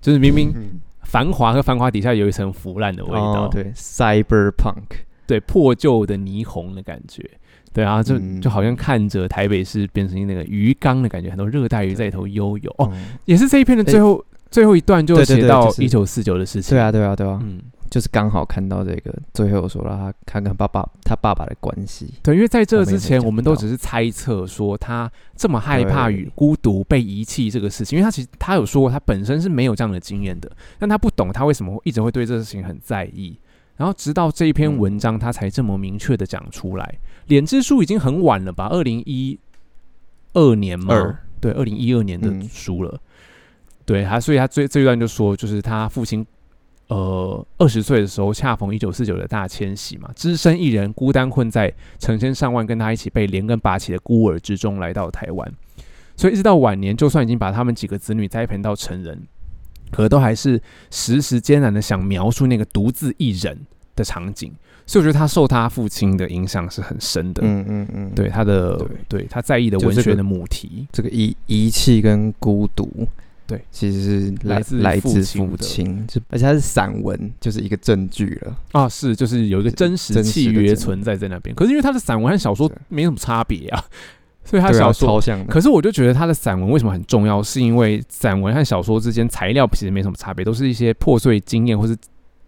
[0.00, 4.84] 就是明明嗯繁华和繁华底下有一层腐烂的味道，哦，对，cyberpunk，
[5.26, 7.28] 对破旧的霓虹的感觉，
[7.72, 8.40] 对啊，就、嗯。
[8.40, 12.70] 就好像看着台北市变成那个鱼缸的感觉，很多热带鱼在里头悠游。
[12.78, 13.16] 哦，嗯。
[13.24, 16.76] 也是这一篇的最后、最后一段就写到一九四九的事情。
[16.76, 33.38] 对啊，对啊，对啊，嗯，就是刚好看到这个，最后说了他看看爸爸他爸爸的关系，对，因为在这之前，我们都只是猜测说他这么害怕与孤独、被遗弃这个事情，因为他其实他有说过他本身是没有这样的经验的，但他不懂他为什么会一直会对这个事情很在意。
[33.76, 36.98] 然后直到这一篇嗯文章，他才这么明确的讲出来。
[37.28, 38.66] 脸之书已经很晚了吧？
[38.68, 39.38] 二零一
[40.32, 43.00] 二年嘛，对，二零一二年的嗯书了。
[43.84, 46.26] 对他，所以他最这一段就说，就是他父亲
[46.88, 55.52] 呃二十岁的时候，恰逢一九四九的大迁徙嘛，只身一人孤单困在成千上万跟他一起被连根拔起的孤儿之中，来到台湾。
[56.16, 59.22] 所以一直到晚年，就算已经把他们几个子女栽培到成人，
[59.92, 63.56] 可都还是时时艰难的想描述那个独自一人
[63.94, 64.52] 的场景。
[64.84, 67.42] 所以我觉得他受他父亲的影响是很深的。
[67.44, 73.06] 嗯嗯嗯，对他的对对他在意的文学的母题，这个遗遗弃跟孤独，
[73.48, 78.54] 对，其实是来来自来自父亲而且它是散文，就是一个证据了。
[78.72, 81.56] 啊，是就是有一个真实契约存在在那边。
[81.56, 83.82] 可是因为他的散文和小说没什么差别啊，
[84.44, 91.96] 所以他小说超像的，可是我就觉得他的散文为什么很重要，是因为散文和小说之间材料其实没什么差别，都是一些破碎经验或是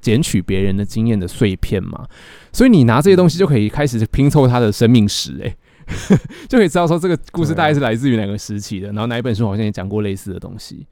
[0.02, 2.06] 捡取别人的经验的碎片嘛。
[2.52, 5.56] 所以你拿这些东西就可以开始拼凑他的生命史、欸，
[6.48, 10.86] 就可以知道说这个故事大概是来自于哪个时期的，然后哪一本书好像也讲过类似的东西。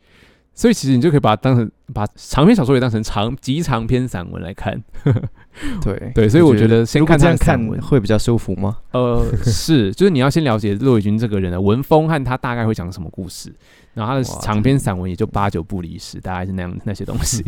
[0.55, 4.83] 所以其实你就可以把它当成把长篇小说也当成长极长篇散文来看，
[5.81, 8.79] 对对，所以我觉得先看这样散文，会比较舒服吗？
[8.91, 13.55] 呃，是，就是你要先了解骆以军这个人的文风和他大概会讲什么故事，
[13.99, 17.45] 然后他的哇长篇散文也就八九不离十，大概是那样那些东西。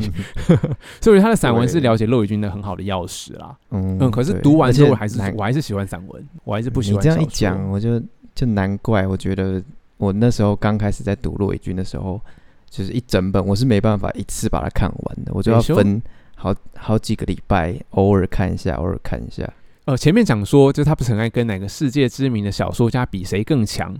[1.01, 3.57] 所以他的散文是了解骆以军的很好的钥匙啦。
[3.71, 8.03] 嗯嗯，可是对读完之后，我还是难我还是喜欢散文，我还是不喜你欢你这样一讲，我就
[8.35, 9.63] 就难怪，我觉得
[9.97, 12.21] 我那时候刚开始在读骆以军的时候，
[12.69, 16.03] 就是一整本我是没办法一次把它看完的，我就要分
[16.35, 19.49] 好好几个礼拜，偶尔看一下，偶尔看一下。
[19.87, 23.97] 呃，前面讲说，就是他不是很爱跟哪个世界知名的小说家比谁更强，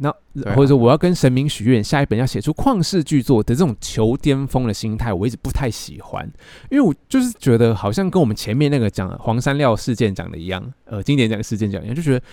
[0.00, 6.30] 那、啊或者说我要跟神明许愿，下一本要写出旷世巨作的这种求巅峰的心态，我一直不太喜欢，
[6.70, 12.24] 因为我就是觉得好像跟我们前面那个讲黄山料事件讲的一样，呃，经典讲的事件讲一样，就觉得。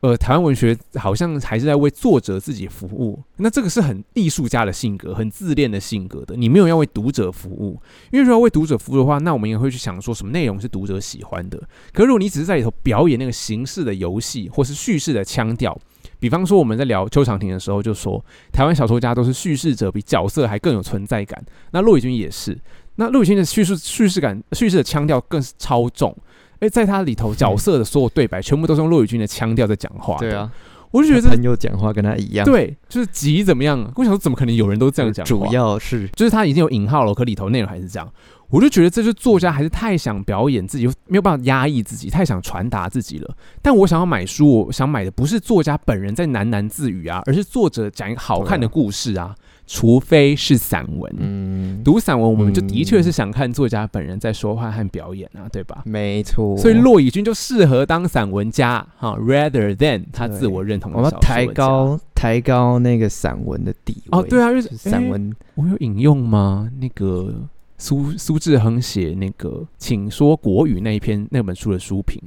[0.00, 6.36] 呃，台湾文学好像还是在为作者自己服务，那这个是很艺术家的性格，很自恋的性格的。
[6.36, 7.80] 你没有要为读者服务，
[8.12, 11.58] 因为如果要为读者服务的话，那我们也会去想说什么内容是读者喜欢的。
[11.94, 15.76] 可是如果你只是在里头表演那个形式的游戏，或是叙事的腔调，
[16.18, 21.42] 比方说我们在聊邱长廷的时候就说，台湾小说家都是叙事者比角色还更有存在感。
[21.72, 22.58] 那骆以军也是，
[22.96, 26.16] 那骆以军的叙事叙事感、叙事的腔调更是超重。
[26.60, 30.16] 哎，在他里头角色的所有对白，全部都是用骆以军的腔调在讲话。
[30.16, 30.50] 对，啊，
[30.90, 33.78] 我就觉得这朋友讲话跟他一样，，对，就是急怎么样？
[33.96, 35.26] 我想说，怎么可能有人都这样讲？
[35.26, 38.10] 主要是就是他已经有引号了，可里头内容还是这样。
[38.50, 43.36] 我就觉得这是作家还是太想表演自己，没有办法压抑自己，太想传达自己了。
[43.60, 49.34] 但我想要买书，我想买的不是作家本人在喃喃自语啊，而是作者讲一个好看的故事啊。
[49.68, 55.82] 除非是散文，嗯，读散文我们就的确是嗯想看作家本人在说话和表演啊，对吧？
[55.84, 66.70] 没错，所以骆以军就适合当散文家哈，rather than 他自我认同的我们抬高抬高那个散文的地位哦，对啊，就是散诶文我有引用吗？
[66.78, 67.34] 那个
[67.78, 72.20] 苏苏志恒写那个《请说国语》那一篇那本书的书评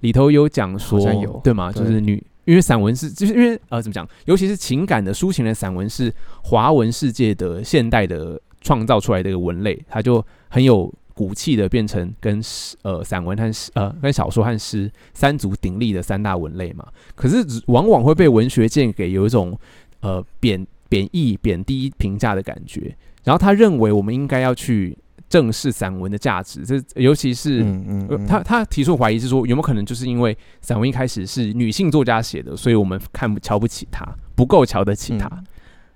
[0.00, 1.72] 里头有讲说，有对吗？
[1.72, 4.06] 就是女，因为散文是，就是因为呃，怎么讲？
[4.26, 6.12] 尤其是情感的抒情的散文是
[6.42, 16.86] 华文世界的现代的创造出来的一个文类，它就很有骨气的变成跟诗呃散文和诗呃跟小说和诗三足鼎立的三大文类嘛。
[17.14, 19.58] 可是往往会被文学界给有一种
[20.00, 22.94] 呃贬贬义、贬低评价的感觉。
[23.24, 24.96] 然后他认为我们应该要去
[25.28, 26.64] 正视散文的价值。
[26.64, 35.44] 这尤其是、嗯嗯嗯，呃他他提出怀疑是说，有没有可能就是因为散文一开始是女性作家写的，所以我们看不瞧不起他，不够瞧得起他，嗯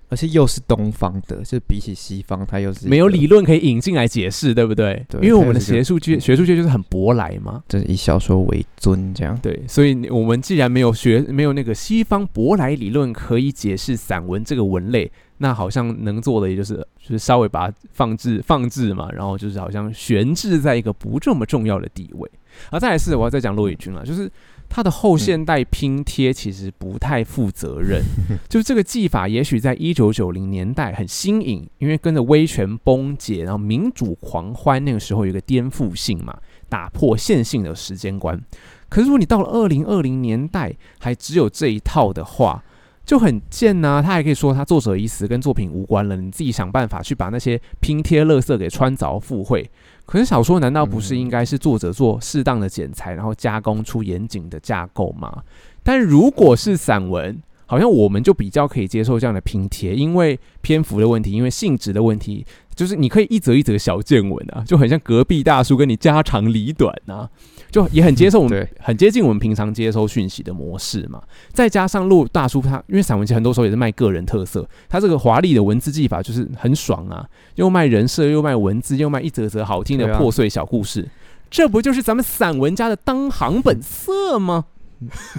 [0.09, 5.05] 而且又是东方的，就比起西方，它又是没有理论可以引进来解释，对不对？
[5.07, 7.63] 对因为我们的学术界学术界就是很舶来嘛。
[7.67, 9.37] 就是以小说为尊这样。
[9.41, 22.29] 对，所以我们既然没有学没有那个西方舶来理论可以解释散文这个文类，那好像能做的也就是就是稍微把它放置放置嘛，然后就是好像悬置在一个不这么重要的地位。
[22.71, 24.29] 啊，再来是我要再讲骆以军了，就是
[24.69, 28.01] 他的后现代拼贴其实不太负责任，
[28.47, 36.37] 就这个技法也许在一九九零年代很新颖，因为跟着威权崩解，然后民主狂欢那个时候有一个颠覆性嘛，
[36.69, 38.39] 打破线性的时间观。
[38.87, 42.63] 可是如果你到了二零二零年代还只有这一套的话，
[43.05, 49.67] 就很贱呐、他还可以说他作者已死，跟作品无关了，你自己想办法去把那些拼贴垃圾给穿凿附会。
[50.09, 55.43] 可是小说难道不是应该是作者做适当的剪裁，然后加工出严谨的架构吗？
[55.83, 62.43] 但如果是散文，好像我们就比较可以接受这样的拼贴，因为篇幅的问题，因为性质的问题，
[62.73, 67.29] 就是你可以一则一则小见闻啊，就很像隔壁大叔跟你家长里短啊，
[67.71, 71.21] 就也很接受我们对，很接近我们平常接收讯息的模式嘛。
[71.51, 81.07] 再加上陆大叔他，因为散文其实很多时候也是卖个人特色，他这个华丽的文字技法就是很爽啊，又卖人设，又卖文字，又卖一则则好听的破碎小故事。
[81.49, 84.65] 这不就是咱们散文家的当行本色吗？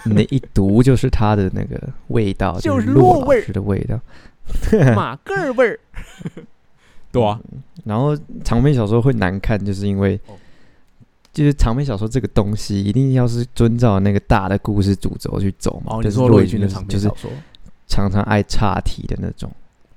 [0.07, 4.01] 你一读就是他的那个味道，就是是骆骆味的味道。
[4.97, 5.79] 马个儿味儿，
[7.13, 7.39] 对啊，
[7.85, 10.35] 然后长篇小说会难看，就是因为哦
[11.33, 15.97] 就是长篇小说这个东西，一定要是遵照那个大的故事主轴去走嘛。
[15.97, 17.31] 哦，就是你说骆以军的长篇小说，
[17.87, 19.51] 常常爱岔题的那种，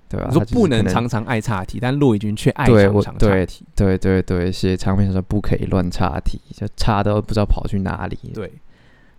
[0.07, 0.29] 对吧？
[0.51, 3.65] 不能常常爱岔题，但骆以军却爱常常岔对题。
[3.75, 8.17] 对对对，写长篇小说不可以乱岔题，就岔到不知道跑去哪里。
[8.33, 8.51] 对，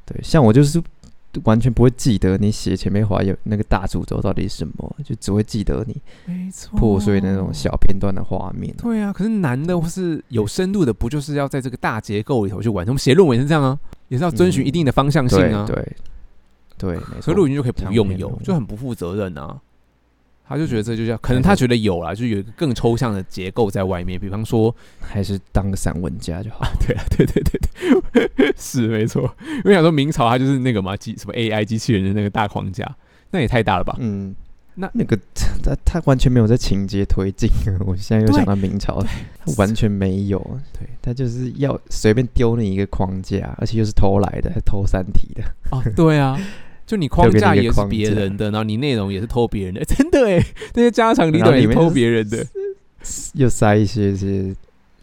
[0.05, 0.81] 对，像我就是
[1.45, 8.75] 完全不会记得你写前面划有那个大主轴到底是什么，就只会记得你没错，破碎的那种小片段的画面。
[8.77, 12.93] 对啊，可是难的或是有深度的，不就是要在这个大结构里头去完成？
[12.93, 15.65] 我们写论文也是这样啊，也是要遵循嗯一定的方向性啊。
[15.67, 15.77] 对
[16.77, 17.47] 对对，所以陆。
[17.47, 19.61] 云就可以不用有就很不负责任啊。
[20.47, 26.61] 他就觉得这就叫，可能他觉得有啦，就有一个更抽象的结构在外面，比方说，还是当个散文家就好。
[26.87, 29.35] 对啊，对对对对，是没错。
[29.49, 32.85] 因为想说明朝他就是那个嘛，机什么 AI 机器人的那个大框架，
[33.31, 33.97] 那也太大了吧？
[34.01, 34.35] 嗯，
[34.75, 35.19] 那那个
[35.63, 37.49] 他他完全没有在情节推进。
[37.87, 40.39] 我现在又对想到明朝，他完全没有。
[40.79, 45.43] 对，他就是要随便丢你一个框架，而且又是偷来的，还偷三体的。
[45.71, 46.39] 哦，对啊，
[46.87, 50.45] 就你框架也是别人的，然后你内容也是偷别人的， 真的哎，
[50.75, 52.47] 那些家长里短也偷别人的。
[53.35, 54.55] 又塞一些些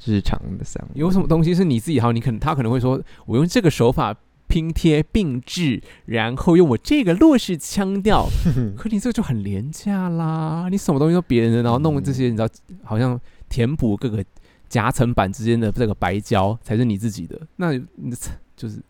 [0.05, 0.91] 日常的散文。
[0.95, 2.11] 有什么东西是你自己好？
[2.11, 4.15] 你可能他可能会说，我用这个手法
[4.47, 8.27] 拼贴并置，然后用我这个落式腔调，
[8.75, 10.67] 可你这个就很廉价啦！
[10.69, 12.47] 你什么东西都别人的，然后弄这些，你知道，
[12.83, 14.23] 好像填补各个
[14.67, 18.13] 夹层板之间的这个白胶才是你自己的，那你
[18.57, 18.81] 就是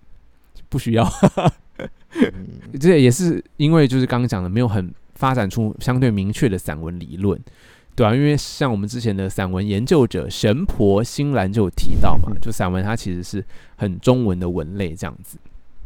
[0.70, 1.06] 不需要。
[2.16, 2.48] 嗯
[2.80, 7.40] 这也是因为就是刚刚讲的，没有很发展出相对明确的散文理论，
[7.96, 13.44] 对啊，因为像我们之前的散文研究者神婆新兰就有提到嘛，就散文它其实是
[13.76, 15.38] 很中文的文类这样子。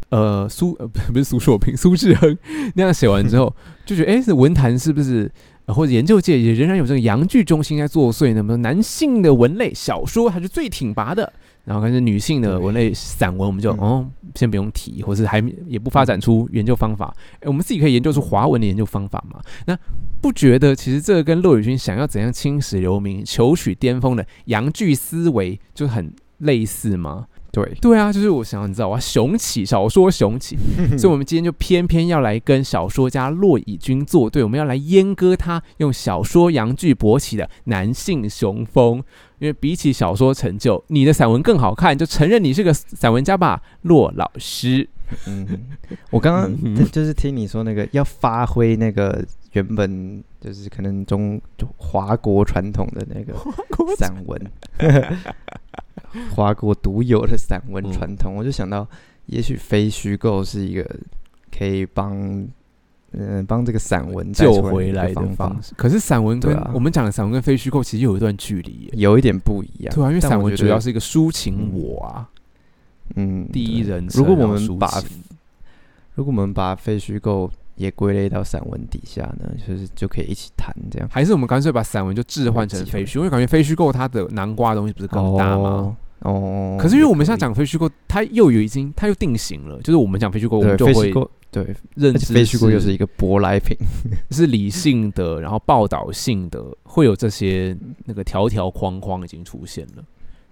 [0.09, 2.37] 呃，苏呃不不是苏硕平，苏志亨
[2.75, 3.53] 那样写完之后，
[3.85, 5.29] 就觉得哎，这文坛是不是、
[5.65, 8.35] 呃或者研究界也仍然有这个阳具中心在作祟呢？
[8.35, 11.33] 那么男性的文类小说还是最挺拔的，
[11.65, 17.13] 然后但是女性的文类散文，我们就嗯哦先不用提，或是还也不发展出研究方法。
[17.39, 19.41] 哎，我们自己可以研究出华文的研究方法嘛？
[19.65, 19.77] 那
[20.21, 27.25] 不觉得其实这个跟骆宇君想要怎样青史留名、求取巅峰的洋剧思维就很类似吗？
[27.51, 30.57] 对，对啊，就是我想要你知道，我要雄起小说雄起，
[30.99, 39.01] 所以我们今天就偏偏要来跟小说家骆以军作对，我们要来阉割他用小说洋剧勃起的男性雄风。
[39.39, 44.87] 因为比起小说成就，你的散文更好看，就承认你是个散文家吧，骆老师。
[45.27, 45.47] 嗯，
[46.09, 53.33] 我刚刚嗯就就是听你说那个要发挥那个原本就是可能中就华国传统的那个
[53.97, 54.51] 散文，
[56.33, 58.87] 华国独有的散文嗯传统，我就想到，
[59.27, 60.83] 也许非虚构是一个
[61.55, 62.47] 可以帮
[63.17, 65.73] 嗯帮这个散文救回来的方，式。
[65.75, 68.89] 可是散文跟、我们讲的散文跟非虚构其实有一段距离。
[68.93, 69.93] 有一点不一样。
[69.95, 72.29] 对啊，因为散文主要是一个抒情我啊，
[73.15, 74.23] 嗯第一人称。
[74.23, 74.89] 如果我们把
[76.15, 79.51] 如果我们把非虚构也归类到散文底下呢？
[79.67, 81.07] 就是就可以一起谈这样。
[81.11, 85.95] 还是我们干脆把散文就置换成非虚，因为感觉非虚构它的南瓜的东西不是更大吗？
[86.19, 91.13] 哦，可是因为我们现在讲非虚构，它又有已经它又定型了，就是我们讲非虚构，我们就会
[91.63, 93.77] 对认知非虚构又是一个舶来品，
[94.31, 100.03] 是理性的，然后报道性的，会有这些那个条条框框已经出现了。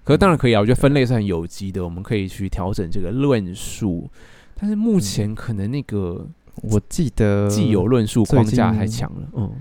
[0.05, 4.09] 可是当然可以啊，我觉得分类是很有机的，我们可以去调整这个论述。
[4.55, 6.25] 但是目前可能那个，
[6.61, 9.27] 我记得既有论述框架太强了。
[9.33, 9.51] 嗯，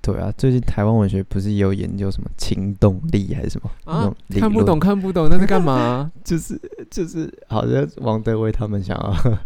[0.00, 4.12] 对啊，最近台湾文学不是也有研究什么情动力还是什么啊？
[4.38, 6.10] 看不懂，看不懂，那是干嘛？
[6.24, 6.60] 就 是
[6.90, 9.38] 就是，好像王德威他们想要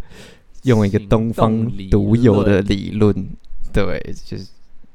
[0.66, 3.12] 用一个东方独有的理论，
[3.72, 4.46] 对，就是。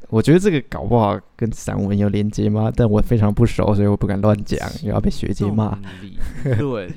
[0.10, 2.70] 我觉得这个搞不好跟散文有连接吗？
[2.76, 5.80] 但我非常不熟，所以我不敢乱讲，又要被学姐骂。
[6.44, 6.92] 对，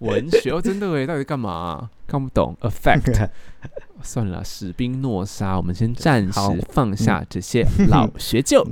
[0.00, 1.88] 文学哦，真的诶，到底干嘛？
[2.08, 2.56] 看不懂。
[2.62, 3.28] Effect，
[4.02, 8.66] 算了，史宾诺莎，我们先暂时放下这些 老学究，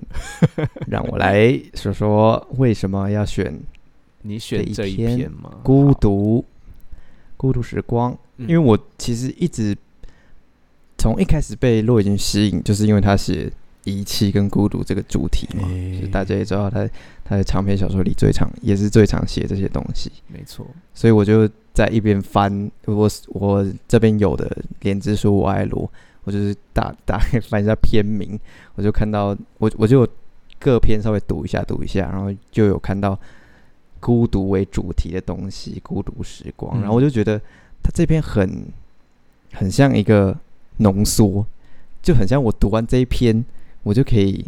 [0.89, 3.61] 让我来说说为什么要选
[4.23, 5.53] 你选这一篇吗？
[5.63, 6.45] 孤独，
[7.37, 9.77] 孤独时光，因为我其实一直。
[10.99, 13.53] 从一开始被骆以军吸引，就是因为他写
[13.85, 15.69] 遗弃跟孤独这个主题嘛。
[16.01, 16.89] 就大家也知道，他
[17.23, 20.11] 他的长篇小说里最常也是最常写这些东西。
[20.27, 24.49] 没错，所以我就在一边翻我我这边有的
[24.81, 25.85] 《莲之书我爱罗》，
[26.25, 28.41] 我就是打打开翻一下篇名，
[28.75, 30.09] 我就看到我我就
[30.59, 33.17] 各篇稍微读一下读一下，然后就有看到
[34.01, 36.81] 孤独为主题的东西，孤独时光。
[36.81, 37.41] 然后我就觉得
[37.87, 38.67] 他这篇很
[39.53, 40.37] 很像一个。
[40.79, 41.47] 浓缩
[42.03, 43.43] 就很像我读完这一篇，
[43.83, 44.45] 我就可以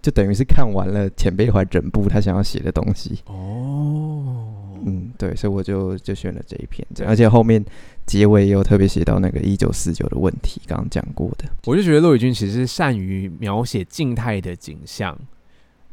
[0.00, 4.48] 就等于是看完了前辈怀整部他想要写的东西哦。
[4.86, 7.62] 嗯，对，所以我就就选了这一篇，而且后面
[8.06, 11.44] 结尾也有特别写到那个一九四九的问题，刚刚讲过的。
[11.66, 15.14] 我就觉得骆宇君其实善于描写静态的景象。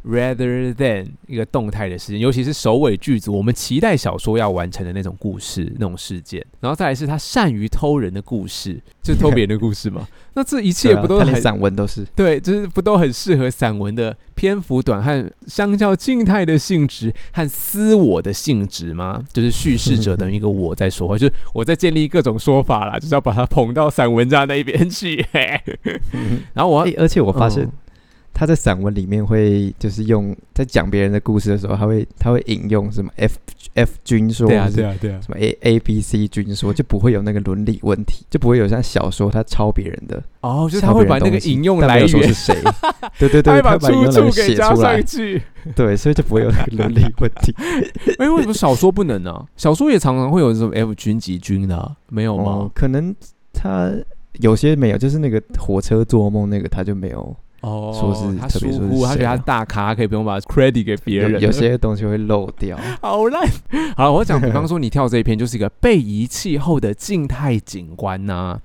[0.08, 10.08] Rather than 一个动态的事件，尤其是首尾剧组，我们期待小说要完成的那种故事、那种事件，然后再来是他善于偷人的故事，就是偷别人的故事嘛。
[10.36, 19.22] 那这一切不都很散文都是对，就是不都很适合散文的篇幅短和相较静态的性质和私我的性质吗？
[19.34, 25.26] 就是叙事者等于一个我在说话，就是我在建立各种说法啦，就是要把它捧到散文家那一边去。
[26.56, 27.70] 然后我，而且我发现。
[28.34, 33.38] 他在散文里面会就是用在讲别人的故事的时候，他会他会引用什么 F
[33.74, 42.56] F 君说，对啊对啊对啊，什么 A A B C 君说，就不会有那个伦理问题，就不会有像小说他抄别人的哦，就是他会把那个引用来源是谁，
[43.20, 45.42] 对对对，他会把出处给加上去，
[45.76, 47.54] 对，所以就不会有那个伦理问题。
[48.20, 49.46] 哎，为什么小说不能呢？
[49.58, 52.70] 小说也常常会有什么 F 君及君的，没有吗？
[52.74, 53.14] 可能
[53.54, 53.92] 他
[54.40, 57.36] 有些没有，就是那个火车做梦那个他就没有。
[57.62, 61.42] 哦，说是他疏忽，他觉得他大咖，可以不用把 credit 给别人。
[61.42, 63.48] 有些东西会漏掉， 好烂。
[63.96, 68.60] 好，我讲，比方说你跳这一篇，就是一个被遗弃后的静态景观呐。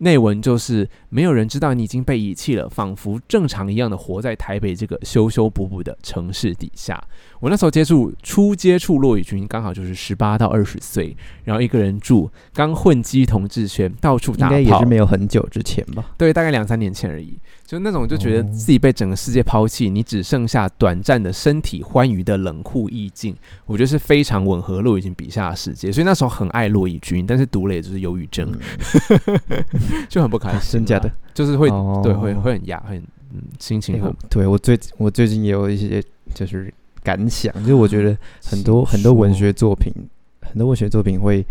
[0.00, 7.02] 内文就是没有人知道你已经被遗弃了，仿佛正常一样的活在台北这个修修补补的城市底下。
[7.38, 16.04] 我那时候接触初接触骆以军，刚好就是十八到二十岁，然后一个人住，刚混迹同志圈，到处打炮，应该也是没有很久之前吧？
[16.18, 17.38] 对，大概两三年前而已。
[17.66, 25.92] 就那种就觉得自己被整个世界抛弃，你只剩下短暂的身体欢愉的冷酷意境，我觉得是非常吻合骆以军笔下的世界。
[25.92, 28.52] 所以那时候很爱骆以军，但是读了也就是忧郁症，
[30.08, 30.72] 就很不开心。
[30.72, 31.68] 真假的，就是会
[32.02, 32.96] 对会会很压，很
[33.32, 34.14] 嗯心情很。
[34.28, 36.02] 对我最我最近也有一些
[36.34, 36.72] 就是
[37.02, 39.92] 感想，就是我觉得很多很多文学作品，
[40.42, 41.44] 很多文学作品会。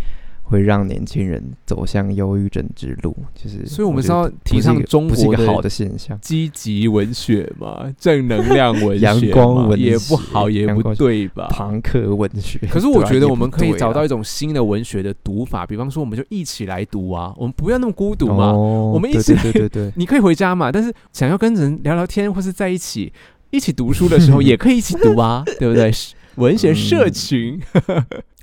[0.50, 11.48] 会让年轻人走向忧郁症之路，就是，所以我们是要提倡中国的好的现象，积极文学嘛，正能量文学， 阳光文也不好，也不对吧？
[11.52, 12.58] 朋克文学。
[12.68, 23.14] 可是我觉得我们可以找到一种新的文学的读法，比方说，我们就一起来读啊，我们不要那么孤独嘛，我们一起，对对对， 你可以回家嘛，但是想要跟人聊聊天或是在一起
[23.52, 25.92] 一起读书的时候， 也可以一起读啊，对不对？
[26.36, 27.60] 文学社群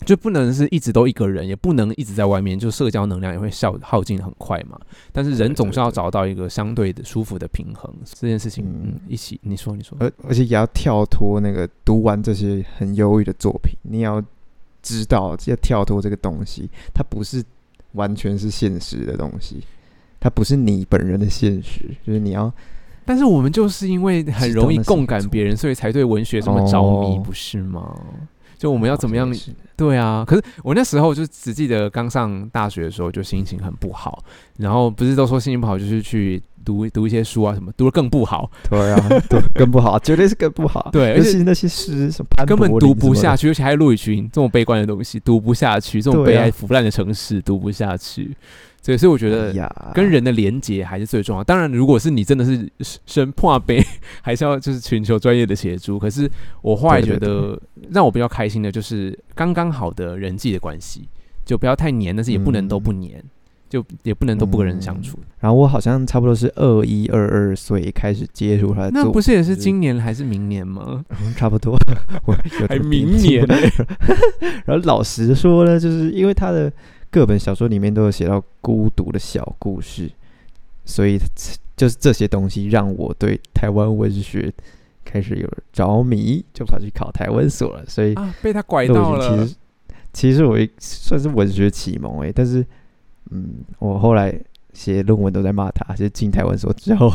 [0.04, 4.78] 就不能是一直都一个人，也不能一直在外面，就社交能量也会消耗尽很快嘛。
[5.10, 14.22] 但是人总是要找到一个相对的舒服的平衡，这件事情嗯，一起你说你说，而而且也要跳脱那个读完这些很忧郁的作品，你要
[14.82, 17.42] 知道要跳脱这个东西，它不是
[17.92, 19.62] 完全是现实的东西，
[20.20, 22.52] 它不是你本人的现实，就是你要。
[23.06, 27.98] 但是我们就是因为很容易共感别人，所以才对文学这么着迷，不是吗？
[28.58, 29.32] 就我们要怎么样
[29.76, 34.22] 对啊，可是我那时候就只记得刚上大学的时候就心情很不好，
[34.56, 40.88] 然后不是都说心情不好就是去读读一些书啊什么，读的更不好，对啊，读，更不好，绝对是更不好。
[40.92, 48.34] 对而且那些诗什么潘根本读不下去，而且还有陆羽群这么悲观的东西读不下去，这种悲哀腐烂的城市读不下去，
[48.86, 49.52] 所以所以我觉得
[49.92, 51.42] 跟人的连接还是最重要。
[51.42, 52.70] 当然，如果是你真的是
[53.04, 53.84] 生破杯，
[54.22, 55.98] 还是要就是寻求专业的协助。
[55.98, 56.30] 可是
[56.62, 57.60] 我后来觉得
[57.90, 61.08] 让我比较开心的就是刚刚好的人际的关系，
[61.44, 63.20] 就不要太黏，但是也不能都不黏，
[63.68, 65.18] 就也不能都不跟人相处。
[65.40, 71.04] 然后我好像差不多是二一二二岁开始接触他那不是也是今年还是明年吗？
[71.20, 71.76] 嗯差不多，
[72.70, 73.44] 还明年
[74.64, 76.72] 然后老实说呢，就是因为他的
[77.10, 80.10] 各本小说里面都有写到孤独的小故事，
[80.84, 81.18] 所以
[81.76, 84.52] 就是这些东西让我对台湾文学
[85.04, 87.84] 开始有着迷，就跑去考台湾所了。
[87.86, 89.46] 所以啊，被他拐到了其。
[89.46, 89.56] 实
[90.12, 92.64] 其实我一算是文学启蒙诶、但是
[93.30, 94.34] 嗯，我后来
[94.72, 97.10] 写论文都在骂他，就进台湾所之后，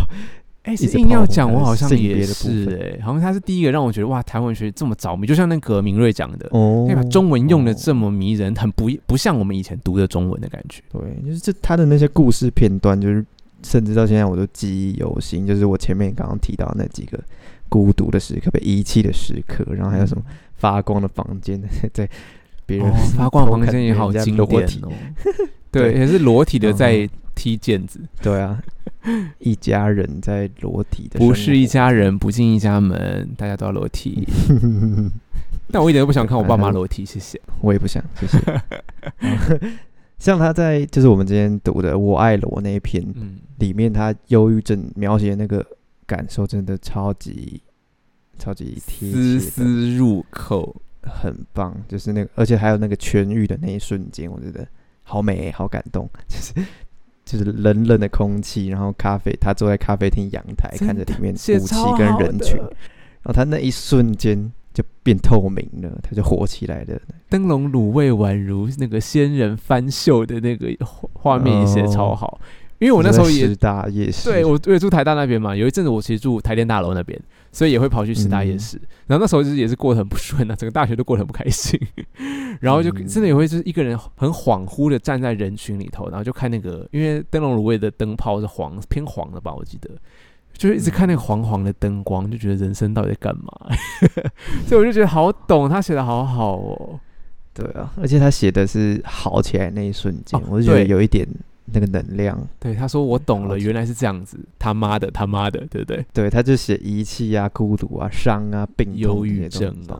[0.63, 10.83] 哎、一是硬直跑红要讲，我好像也是分哎、好像他是第一个让我觉得哇，台湾文学这么着迷，就像那个明瑞讲的，哦可以把中文用的哦这么迷人，很不不像我们以前读的中文的感觉。
[10.91, 13.25] 对，就是这他的那些故事片段，就是
[13.63, 15.47] 甚至到现在我都记忆犹新。
[15.47, 17.19] 就是我前面刚刚提到那几个
[17.67, 20.23] 孤独的时刻、被遗弃的时刻，然后还有什么
[20.57, 21.59] 发光的房间，
[21.91, 22.07] 在
[22.67, 24.91] 别人、哦，发光的房间也好经典哦。
[25.71, 28.61] 对，也是裸体的嗯在踢毽子，对啊，
[29.39, 31.65] 一家人在裸体的，不是一。
[31.65, 34.27] 家人不进一家门，大家都要裸体。
[35.71, 37.39] 但我一点都不想看我爸妈 裸体，谢谢。
[37.61, 38.39] 我也不想，谢谢。
[40.19, 45.65] 像他在就是我们之前读的《我爱罗》那一篇嗯，里面，他忧郁症描写的那个
[46.05, 47.61] 感受真的超级
[48.37, 50.75] 超级贴切丝，丝入扣。
[51.03, 51.75] 很棒。
[51.87, 54.67] 就是那个，而且还有那个痊愈的那一瞬间，我觉得
[55.01, 56.07] 好美，好感动。
[56.27, 56.53] 就是
[57.37, 66.99] 就是冷冷的空气，然后咖啡，他坐在咖啡厅阳台，看着里面写雾气跟人群，然后他那一瞬间就变透明了，他就火起来了。
[67.29, 72.41] 灯笼卤味宛如那个仙人翻秀的那个画画面也写超好，
[72.81, 77.17] 因为我那时候也就在师大夜市，对我我也住台大那边嘛，有一阵子我其实住台电大楼那边，
[77.51, 78.75] 所以也会跑去师大夜市。
[79.05, 81.79] 然后那时候就是也是过得很不顺啊，整个大学都过得很不开心。
[82.59, 89.89] 然后就嗯真的也会就是一个人很恍惚的站在人群里头，然后就看那个，因为灯笼卤味的灯泡是黄偏黄的吧，我记得。
[90.57, 93.75] 就是一直看那个黄黄的灯光，就觉得人生到底在干嘛？
[94.67, 96.99] 所以我就觉得好懂，他写的好好哦。
[97.53, 101.27] 对啊，而且他写的是好起来那一瞬间，哦我就觉得有一点
[101.65, 102.37] 那个能量。
[102.59, 104.39] 对，他说我懂了，原来是这样子。
[104.59, 106.05] 他妈的，他妈的，对不对？
[106.13, 109.99] 对，他就写遗弃啊、孤独啊、伤啊、病忧郁症啊。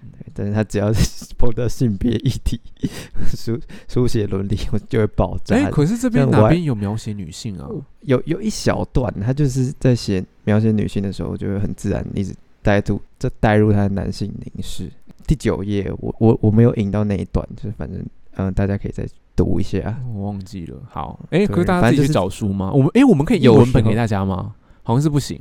[0.00, 2.60] 对，但是他只要是碰到性别议题、
[3.36, 3.58] 书
[3.88, 5.56] 书写伦理，我就会爆炸。
[5.56, 7.68] 哎、可是这边哪边有描写女性啊？
[8.02, 14.90] 有有一小段，他就是在写描写女性的时候，就会很自然一直带入，这带入他的男性凝视。
[15.26, 18.02] 第九页，我我我没有引到那一段，就是反正
[18.36, 19.06] 嗯、大家可以再
[19.38, 20.02] 读一下。
[20.12, 20.76] 我忘记了。
[20.90, 22.72] 好，哎、对可是大家自己去找书吗？
[22.72, 24.52] 我们哎、我们可以有文本给大家吗？
[24.82, 25.38] 好像是不行，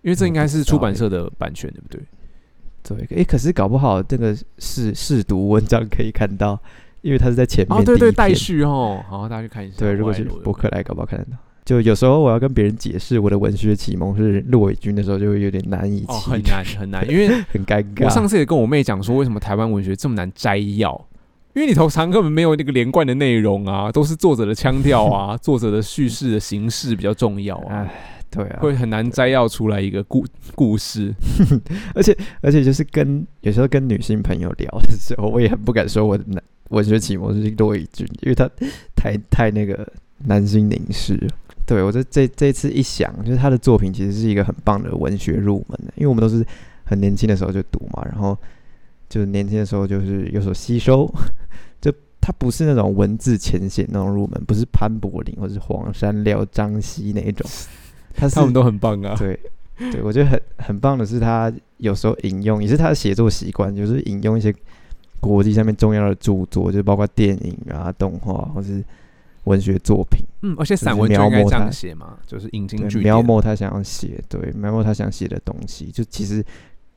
[0.00, 2.00] 因为这应该是出版社的版权，对不对？
[3.06, 6.58] 对，诶，可是搞不好这个试试读文章可以看到，
[7.02, 9.76] 因为它是在前面哦，对对，待续哦，好，大家去看一下。
[9.78, 11.32] 对，如果是博客来，搞不好看得到。
[11.62, 18.04] 就有时候我要跟别人解释我的文学启蒙是陆伟军的时候，就会有点难以哦，启很难很难，因为 很尴尬。
[18.06, 21.06] 我上次也跟我妹讲说，为什么台湾文学这么难摘要？
[21.54, 30.24] 因为你头长根本没有那个连贯的内容啊，都是作者的腔调啊， 作者的叙事的形式比较重要啊，哎，对啊，会很难摘要出来一个故
[30.54, 31.12] 故事。
[31.94, 38.48] 而且而且就是跟有时候跟女性朋友聊的时候，我也很不敢说我的男文学启蒙是骆伟军，因为他
[38.94, 39.86] 太太那个
[40.26, 41.28] 男性凝视了。
[41.66, 46.44] 对我这这这次一想，就是他的作品其实是一个很棒的文学入门的，因为我们都是
[46.84, 48.36] 很年轻的时候就读嘛，然后
[49.08, 51.14] 就是年轻的时候就是有所吸收，就
[52.20, 57.48] 它不是那种文字浅显那种入门，不是潘柏林或是黄山廖、张希那一种，
[58.14, 59.16] 他是他们都很棒啊。
[59.18, 59.38] 对，
[59.90, 64.54] 对我觉得很很棒的是，他有时候引用，也是他的写作习惯，就是引用一些
[65.18, 68.84] 国际上面重要的著作，就包括电影啊、动画或是
[69.44, 73.14] 文学作品，嗯，而且散文就应该这样写嘛，就是引经对据典。
[73.14, 76.44] 描摹他想要写，对，描摹他想写的东西，就其实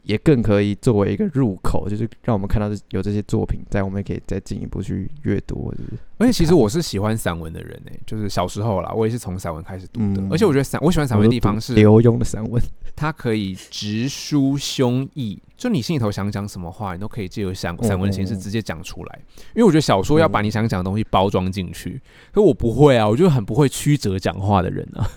[0.04, 10.22] 也更可以作为一个入口，就是让我们看到有这些作品，在我们也可以再进一步去阅读，或者是而且其实我是喜欢散文的人呢、就是小时候啦，我也是从散文开始读的。
[10.22, 12.62] 嗯而且我觉得散，我喜欢散文的地方是，刘墉的散文。
[12.96, 19.20] 它可以直抒胸臆，就你心里头想讲什么话，你都可以借由散散文的形式直接讲出来。
[19.56, 22.00] 因为我觉得小说要把你想讲的东西包装进去，
[22.32, 25.10] 可我不会啊，我就很不会曲折讲话的人啊。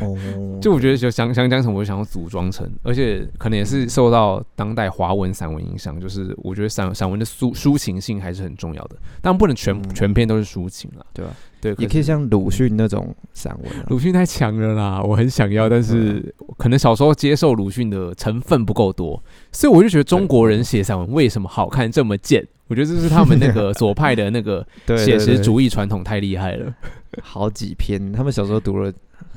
[0.00, 0.16] 哦，
[0.60, 11.32] 就我觉得就想想讲什么，我就想要组装成，而且可能也是受到当代华文散文影响，就是我觉得散散文的抒抒情性还是很重要的，但不能全、嗯全篇都是抒情了，对吧？
[11.60, 13.86] 对，也可以像鲁迅那种散文啊。
[13.88, 19.22] 鲁迅太强了啦，我很想要，但是可能小时候接受鲁迅的成分不够多，
[19.52, 22.44] 所以我就觉得中国人写散文为什么好看这么贱？
[22.66, 26.74] 我觉得这是他们那个 左派的那个对写实主义传统太厉害了。
[27.20, 28.90] 好几篇，他们小时候读了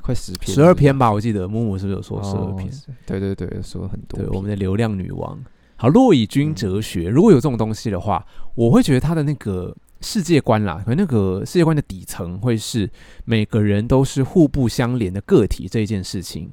[0.05, 2.69] 快十篇，十二篇吧，我记得木木是不是有说十二哦篇？
[3.07, 5.43] 对对对，说很多对，我们的流量女王。
[5.77, 12.87] 好，骆以军哲学，如果有这种东西的话，我会觉得他的那个世界观啦，可能那个世界观的底层会是
[13.23, 16.51] 每个人都是互不相连的个体这一件事情。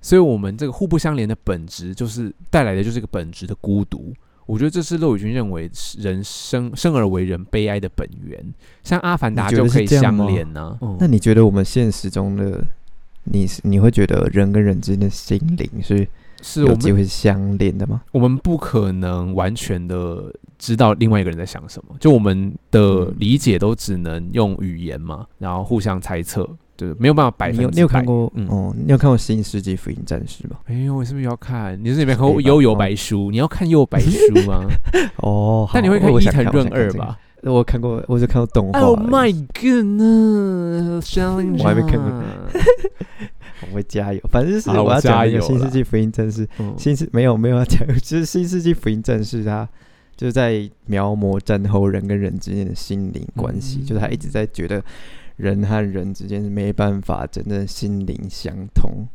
[0.00, 4.12] 所以，我们这个互不相连的本质，就是带来的就是一个本质的孤独。
[4.46, 8.54] 我觉得这是骆以军认为人生生而为人悲哀的本源。
[8.82, 12.62] 像《阿凡达就可以相连呢、嗯那你觉得我们现实中的
[13.24, 16.06] 你是你会觉得人跟人之间的心灵是
[16.42, 18.02] 是我们有机会相连的吗？
[18.12, 26.46] 我们不可能完全的知道另外一个人在想什么，就我们的嗯理解都只能用语言嘛，然后互相猜测，
[26.76, 27.62] 对，没有办法百分之百。
[27.62, 28.74] 你有你有看过嗯哦？
[28.76, 30.58] 你有看过《新世纪福音战士》吗？
[30.66, 31.78] 哎呦，我是不是要看？
[31.82, 33.28] 你是有没有看悠悠哦白书》？
[33.30, 34.08] 你要看《悠悠白书》
[34.46, 34.66] 吗？
[35.22, 37.18] 哦，但你会看伊藤润二吧
[37.52, 38.80] 我看过，我就看过动画。
[38.80, 41.04] ？Oh my goodness！
[41.62, 42.22] 我还没看过
[43.70, 46.46] 我会加油，反正就是我要讲一个《加油新世纪福音战士》。
[46.58, 49.68] 嗯新世没有没有要讲， 就是《新世纪福音战士》他
[50.16, 54.82] 就是在描摹战后人跟人之间的心灵关系，嗯就是他一直在觉得
[55.36, 59.06] 人和人之间是没办法真正心灵相通，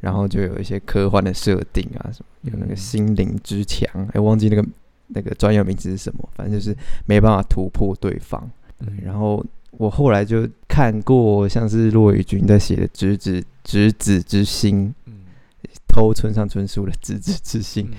[0.00, 4.64] 然后就有一些科幻的设定啊，什么有那个嗯心灵之墙，哎、忘记那个
[5.08, 8.50] 那个专有名词是什么，反正就是没办法突破对方。
[8.80, 15.14] 嗯然后我后来就看过像是骆以军在写的《执子执子之心》，嗯
[15.88, 17.94] 偷村上春树的《执子之心》嗯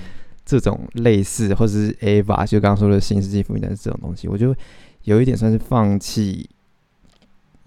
[0.45, 4.55] 这种类似，或者是 Ava 就刚刚说的新世纪福音战士这种东西，我就
[5.03, 6.49] 有一点算是放弃，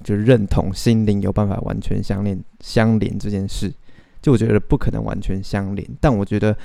[0.02, 3.72] 就认同心灵有办法完全相连相连这件事。
[4.20, 6.56] 就我觉得不可能完全相连，但我觉得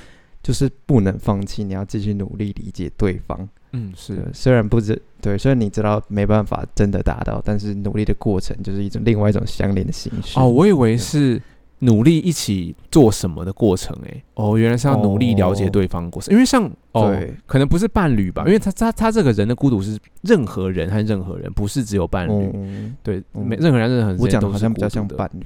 [0.41, 3.47] 就是不能放弃，你要继续努力理解对方。
[3.73, 10.39] 嗯，是对，虽然不知对，虽然你知道没办法真的达到，但是努力的过程就是一种另外一种相连的形式。
[10.39, 11.41] 哦，我以为是
[11.79, 16.63] 努力一起做什么的过程、欸，哦，原来是要努力了解哦对方的过程，因为像
[16.93, 25.45] 哦对，可能不是伴侣吧，因为他他他这个人的孤独是任何人和任何人，不是只有伴侣，嗯，对，嗯每任何人任何人我讲的好像比较像伴侣。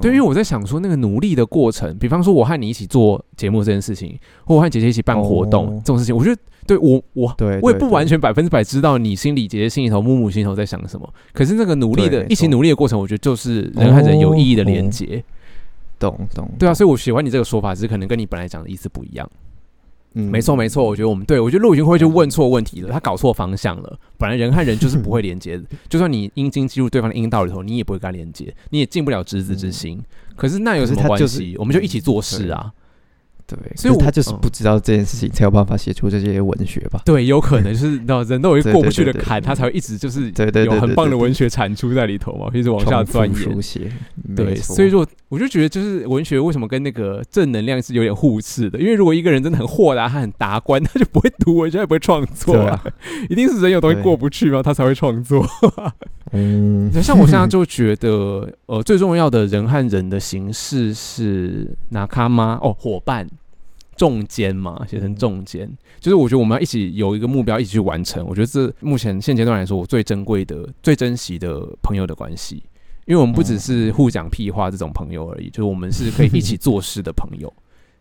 [0.00, 11.08] 对，因为哦我在想说那个努力的过程，比方说我和你一起做节目这件事情，或我和姐姐一起办活动、哦这种事情，我觉得对我我对，我也不完全百分之百知道你心里、姐姐心里头、木木心里头在想什么。
[11.32, 15.24] 可是那个努力的一起努力的过程，我觉得就是人和人有意义的连哦接。
[15.98, 16.48] 懂懂。
[16.58, 19.28] 对啊，所以我喜欢你这个说法，只是可能跟你本来讲的意思不一样。
[20.14, 23.98] 嗯没错没错，我觉得我们对我觉得陆云会就问错问题了，他搞错方向了。
[24.16, 30.02] 本来人和人就是不会连接的，就算你阴茎进入对方的阴道里头，你也不会跟他连接，你也进不了执子之心。
[30.34, 31.56] 可是那有什么关系？
[31.58, 32.72] 我们就一起做事啊。
[33.48, 37.00] 对，所以他就是嗯不知道这件事情，才有办法写出这些文学吧？
[37.06, 43.58] 对，有可能就是你知道，人都有一个过不去的坎，他才会一直就是对对对有很棒的文学产出在里头嘛，一直往下钻研书。
[43.60, 43.90] 写，
[44.36, 48.78] 对，所以说我就觉得，就是文学为什么跟那个正能量是有点互斥的？
[48.78, 52.84] 因为如果一个人真的很豁达，他很达观，他就不会读文学，他也不会创作啊啊。
[53.30, 55.46] 一定是人有东西对过不去嘛，他才会创作。
[56.32, 62.58] 嗯，像我现在就觉得，呃，最重要的人和人的形式是拿卡吗？
[62.62, 63.26] 哦，伙伴。
[63.98, 65.68] 重肩嘛，写成重肩，
[66.00, 68.24] 就是我觉得我们要一起有一个目标，一起去完成。
[68.26, 72.62] 我觉得这目前现阶段来说，我最珍贵的、最珍惜的朋友的关系，
[73.06, 77.52] 因为我们不只是互讲屁话这种朋友而已，就是我们是可以一起做事的朋友。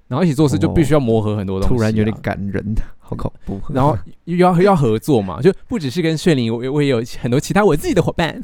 [0.07, 2.63] 然后一起做事就必须要磨合很多东西、啊突然有点感人，
[2.97, 3.59] 好恐怖。
[3.73, 8.41] 然后又要要合作嘛，就不只是跟炫灵，我我也有很多其他我自己的伙伴。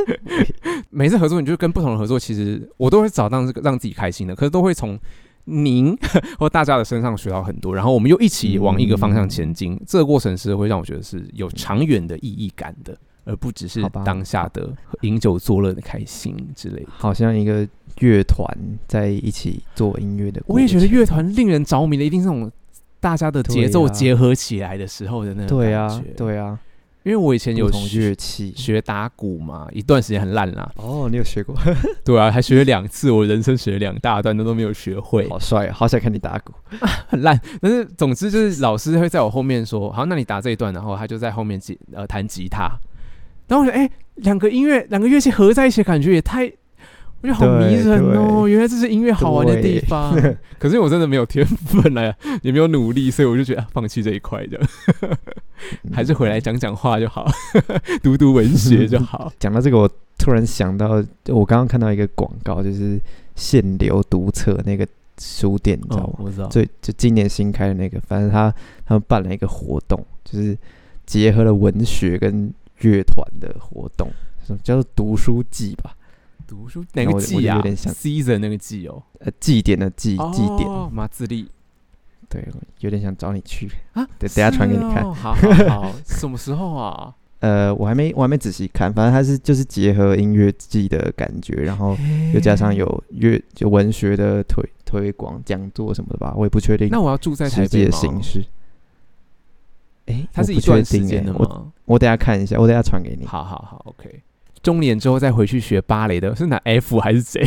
[0.88, 4.98] 每次合作，你就跟不同的合作，其实我都会找到这个让自己开心的，可是都会从
[5.44, 5.96] 您
[6.38, 9.80] 或大家的身上学到很多，然后我们又一起往一个方向前进。
[9.86, 12.96] 这个过程是会让我觉得是有长远的意义感的。
[13.26, 14.70] 而不只是当下的
[15.00, 16.88] 饮酒作乐的开心之类的。
[16.90, 17.66] 好像一个
[18.00, 18.46] 乐团
[18.86, 20.42] 在一起做音乐的。
[20.46, 22.52] 我也觉得乐团令人着迷的，一定是那种
[23.00, 26.60] 大家的节奏结合起来的时候的那种对啊对啊，
[27.04, 28.52] 因为我以前有同学乐器。
[28.56, 31.54] 学打鼓嘛，一段时间很烂啦，哦，你有学过？
[32.04, 36.52] 对啊，还学了两次，我人生学了两大段，都都没有学会，好帅，好想看你打鼓。
[37.06, 37.38] 很 烂。
[37.60, 42.70] 但是总之就是老师会在我后面说，好，那你打这一段，然后他就在后面吉呃弹吉他，
[43.48, 46.50] 然后我觉得哎，两个音乐两个乐器合在一起，感觉也太。
[47.24, 48.42] 我觉得好迷人哦！
[48.42, 50.14] 对原来这是音乐好玩的地方。
[50.60, 54.60] 可是我真的没有天分了，也没有努力，所以我就觉得、啊、放弃这一块的，
[55.90, 57.26] 还是回来讲讲话就好，
[58.04, 59.32] 读读文学就好。
[59.40, 63.00] 讲到这个，我突然想到，我刚刚看到一个广告，就是
[63.34, 64.86] 限流读册那个
[65.18, 66.46] 书店，你知道吗？，哦我知道。
[66.48, 68.54] 最就今年新开的那个，反正他
[68.84, 70.54] 他们办了一个活动，就是
[71.06, 74.10] 结合了文学跟乐团的活动，
[74.62, 75.96] 叫做读书季吧？
[76.46, 81.48] 读书哪个季啊有点想？season 那个季哦，呃，祭典的祭祭典，哦，马自立
[82.28, 82.46] 对，
[82.80, 83.68] 有点想找你去。
[83.92, 85.50] 啊， 对等下传给你看哦好好
[85.82, 87.14] 好， 什么时候啊？
[87.40, 91.96] 呃，我还没我还没仔细看，反正它是就是结合音乐季的感觉，然后
[92.32, 97.96] 又加上有乐就文学的推推广讲座什么的吧，我也不确定那我要住在台实际的北？
[97.96, 98.44] 形式。
[100.06, 101.72] 哎，它是一段时间的欸我吗？
[101.84, 103.26] 我等下看一下，我等下传给你。
[103.26, 104.22] 好好好，OK。
[104.64, 107.40] 中年之后再回去学芭蕾的是哪 F 还是谁？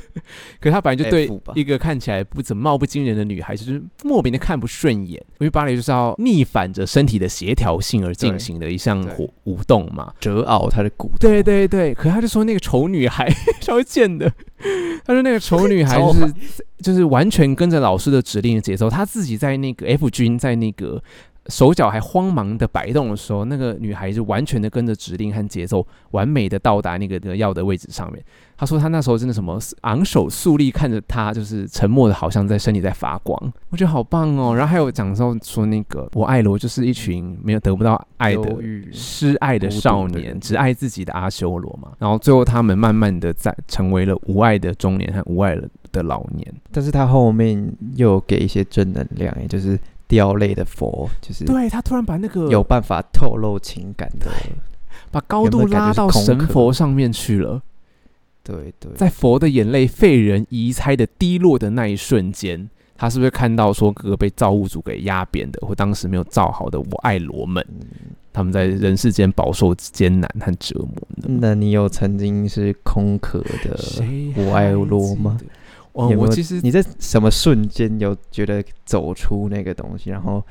[0.58, 5.20] 可是他本来就对一个看起来不怎么貌不惊人的女孩，就是莫名的看不顺眼。
[5.38, 9.04] 因为芭蕾就是要逆反着身体的协调性而进行的一项
[9.44, 10.12] 舞动嘛。
[10.20, 13.28] 折凹他的骨，对对对，可他就说那个丑女孩
[13.60, 14.32] 超贱的，
[15.04, 16.34] 他说那个丑女孩就是
[16.78, 21.02] 就是完全跟着老师的指令的节奏，她自己在那个 F 君在那个
[21.46, 28.22] 手脚还慌忙的摆动的时候，那个女孩就完全的跟着指令和节奏，完美的到达那个的要的位置上面。
[28.56, 33.52] 他说他那时候真的什么昂首肃立看着她，就是沉默的，好像在身体在发光。
[33.70, 34.52] 我觉得好棒哦。
[34.54, 38.58] 然后还有讲到说那个我爱罗就是一群没有得不到爱的
[38.92, 41.92] 失爱的少年，只爱自己的阿修罗嘛。
[41.98, 45.56] 然后最后他们慢慢的在成为了无爱的中年和无爱
[45.90, 46.46] 的老年。
[46.70, 49.80] 但是他后面又给一些正能量，也就是
[50.10, 54.26] 掉泪的佛，就是对他突然把那个有办法透露情感的，
[55.10, 57.62] 把高度拉到神佛上面去了，
[58.42, 62.68] 对对，在佛的眼泪废人遗猜的低落的那一瞬间。
[62.96, 67.86] 他是不是看到说哥哥被造物主给压扁的，或当时没有造好的我爱罗们，嗯
[68.30, 71.38] 他们在人世间饱受艰难和折磨呢？
[71.40, 73.80] 那你有曾经是空壳的
[74.36, 75.38] 我爱罗吗？
[75.92, 80.44] 哦，有有我其实你在什么瞬间有觉得走出那个东西，然后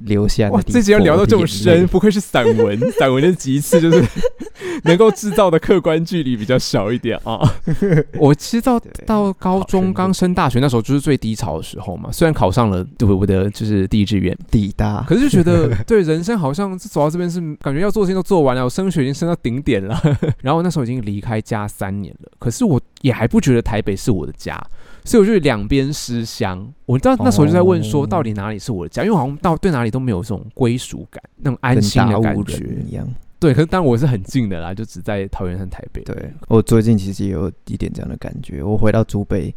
[0.00, 4.04] 留下哇，这集要聊到这么深，不愧是散文， 散文的极致就是
[4.84, 7.40] 能够制造的客观距离比较小一点啊。
[8.18, 8.62] 我其实
[9.06, 20.00] 到高中刚升大学那时候就是最低潮的时候嘛，虽然考上了对我的就是第一志愿，抵达，可是就觉得对人生好像走到这边是感觉要做的事情都做完了，我升学已经升到顶点了，
[20.42, 24.60] 然后那时候已经离开家三年了，可是我也还不觉得台北是我的家。
[25.04, 29.04] 所以我就两边思乡，我到那时候就在问说，哦到底哪里是我的家？
[29.04, 32.64] 因为好像到对哪里都没有这种归属感，那种安跟心的感觉。
[32.86, 33.06] 一样。
[33.38, 36.02] 对，可是当然我是很近的啦，就只在桃园和台北。
[36.02, 38.62] 对我最近其实也有一点这样的感觉。
[38.62, 39.54] 我回到竹北，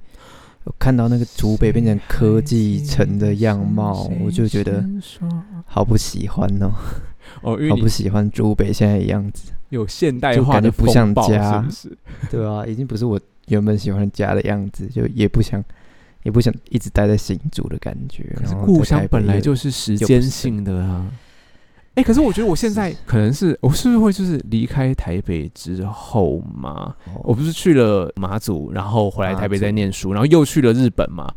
[0.65, 4.83] 我看到那个竹北变成科技城的样貌，我就觉得
[5.65, 6.71] 好不喜欢哦，
[7.41, 9.53] 哦，因为好不喜欢竹北现在的样子。
[9.69, 11.97] 有现代就化的感觉不像家是不是？
[12.29, 13.17] 对啊，已经不是我
[13.47, 15.63] 原本喜欢家的样子，就也不想，
[16.23, 18.35] 也不想一直待在新竹的感觉。
[18.35, 21.05] 可是故乡本来就是时间性的啊。
[21.95, 26.95] 哎、可是我觉得我现在可能是我是不是会就是离开台北之后嘛？
[27.13, 31.29] 哦我不是去了马祖，然后回来台北再念书，然后又去了日本嘛。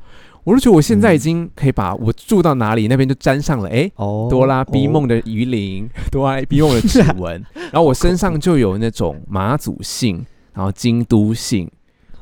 [0.45, 11.69] 我就觉得我现在已嗯经可以把我住到哪里那边就沾上了，哎、哦哆啦 B 哦梦的鱼鳞， 哆啦 B 梦的指纹，然后我身上就有那种马祖姓，然后京都姓，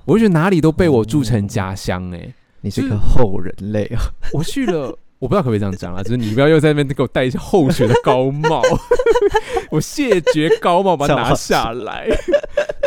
[0.04, 4.02] 我就觉得哪里都被我住成家乡哎、你是就是个后人类啊！
[4.32, 8.62] 我去了，我不知道可不可以这样讲啊，就是你不要又在那边给我戴一些厚学的高帽，
[9.70, 12.08] 我谢绝高帽把它拿下来。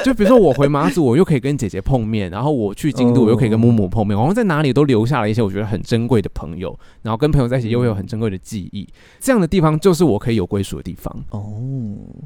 [0.04, 8.86] 就比如说我回马祖，我又可以跟姐姐碰面，然后我去京都，我又可以跟木木碰面，好像在哪里都留下了一些我觉得很珍贵的朋友，然后跟朋友在一起又会有很珍贵的记忆。
[9.22, 11.26] 这样的地方就是我可以有归属的地方。
[11.30, 11.54] 哦，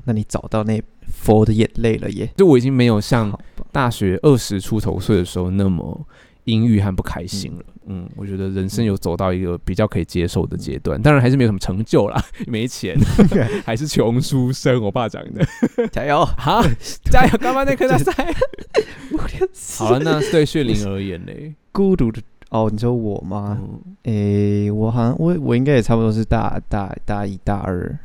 [0.06, 2.28] 那你找到那佛的眼泪了耶！
[2.36, 3.32] 就我已经没有像，
[3.72, 6.02] 大学二十出头岁的时候那么
[6.48, 7.64] 阴郁和不开心了。
[7.90, 12.98] 嗯，我觉得人生有走到一个比较可以接受的阶段，当然还是没有什么成就啦， 没钱，
[13.66, 14.82] 还是穷书生。
[14.82, 15.46] 我爸讲的，
[15.92, 16.62] 加油，好，
[17.10, 18.12] 加油，干嘛那颗大赛？
[19.78, 21.32] 好了，那对血灵而言呢？
[21.72, 23.58] 孤独的哦，你说我吗？
[24.04, 27.98] 诶，我好像我我应该也差不多是大大大一大二。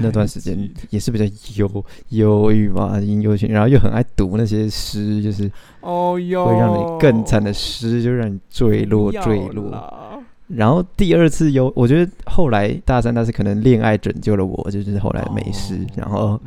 [0.00, 0.56] 那段时间
[0.90, 1.24] 也是比较
[1.56, 10.22] 忧忧郁嘛，阴忧情，然后又很爱读那些诗，就是哦哟，会让你更惨的诗，就让你坠落坠落。
[10.48, 15.78] 然后第二次忧，我觉得后来大三大四可能恋爱拯救了我，就是后来没事。
[15.96, 16.40] 然后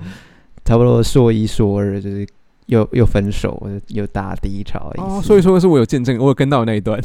[0.65, 2.27] 差不多硕一硕二就是。
[2.67, 4.91] 又又分手，又大低潮。
[4.97, 7.01] 哦，所以说是我有见证，我有跟到那一段。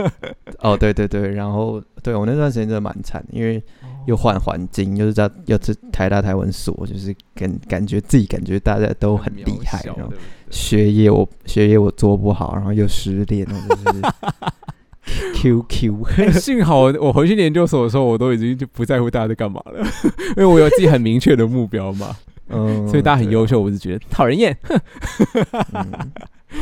[0.60, 3.62] 哦，对对对，然后对我那段时间真的蛮惨，因为
[4.06, 10.12] 又换环境，又是在又是台大台文所，就是感感觉自己感觉大家都很厉害，然后
[10.50, 13.52] 学业我学业我做不好，然后又失恋，就
[13.92, 14.02] 是
[15.34, 16.30] QQ。
[16.38, 19.84] 幸好我回去研究所的时候，我都已经就不在乎大家在干嘛了，
[20.36, 22.16] 因为我有自己很明确的目标嘛。
[22.50, 24.56] 嗯，所以大家很优秀，我就觉得讨人厌。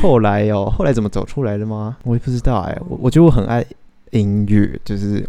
[0.01, 1.97] 后来哦，后来怎么走出来的吗？
[2.03, 2.77] 我也不知道哎。
[2.87, 3.65] 我我觉得我很爱
[4.11, 5.27] 音乐，就是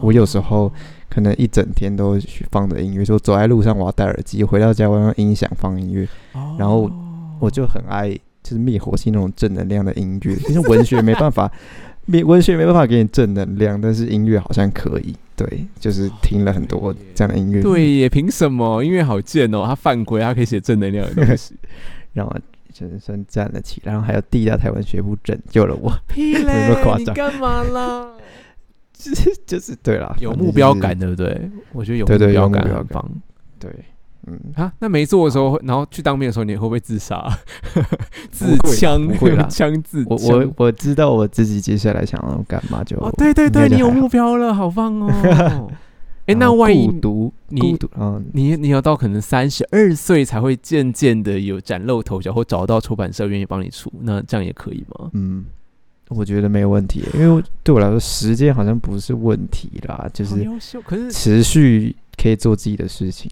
[0.00, 0.72] 我有时候
[1.10, 6.08] 可能一整天都去放着音乐，说走在路上我要戴耳机，回到家我用音响放音乐，
[6.56, 6.90] 然后
[7.40, 8.10] 我就很爱
[8.42, 10.36] 就是灭火器那种正能量的音乐。
[10.36, 11.50] 其实文学没办法，
[12.04, 15.16] 没文学没办法给你正能量，但是音乐好像可以。
[15.36, 17.60] 对，就是听了很多这样的音乐。
[17.62, 18.82] 对，也凭什么？
[18.82, 21.54] 音乐好贱哦，他犯规，他可以写正能量的东西，
[22.14, 22.40] 让我
[22.72, 23.92] 真算站了起来。
[23.92, 26.74] 然后还有地大台湾学部拯救了我，屁嘞！
[26.98, 28.08] 你干嘛啦？
[28.92, 31.50] 就是就是对啦，有目标感，对不对？
[31.72, 33.10] 我觉得有目标感很棒。
[33.58, 33.70] 对。
[34.26, 37.26] 嗯啊，那没做的时候，然后去当兵的时候，你会不会自杀？
[38.30, 45.70] 自枪会啦，枪自我我我知道我自己接下来想要干嘛就哦，对对对，你有目标了，好棒哦！
[46.26, 47.78] 哎，那万一孤独，你
[48.32, 55.08] 你你要到可能三十二岁才会渐渐的有崭露头角，或找到出版社愿意帮你出，那这样也可以吗？
[55.12, 55.44] 嗯，
[56.08, 60.44] 我觉得没有问题，因为对我来说时间好像不是问题啦，就是
[60.84, 63.30] 可是持续可以做自己的事情。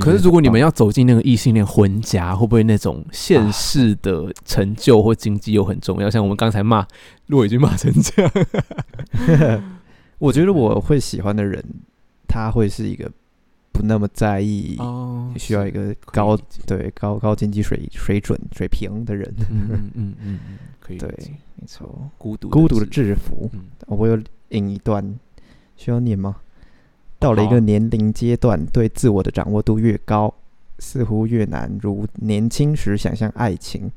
[0.00, 6.10] 可是，如果你们要走进那个异性恋婚家，会不会那种现世的成就或经济又很重要？
[6.10, 6.84] 像我们刚才骂
[7.26, 9.78] 骆已经骂成这样，
[10.18, 11.64] 我觉得我会喜欢的人，
[12.26, 13.08] 他会是一个
[13.70, 19.32] 不那么在意，哦需要一个高对高高经济水水准水平的人。
[19.50, 20.38] 嗯嗯嗯嗯，
[20.80, 21.08] 可以对，
[21.54, 23.48] 没错，孤独孤独的制服。
[23.86, 24.18] 我有
[24.48, 25.16] 引一段，
[25.76, 26.36] 需要念吗？
[27.18, 30.32] 到了一个年龄阶段，对自我的掌握度越高，
[30.78, 33.90] 似乎越难如年轻时想象爱情，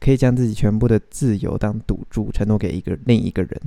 [0.00, 3.60] 可以将自己全部的自由当赌注承诺给一个另一个人。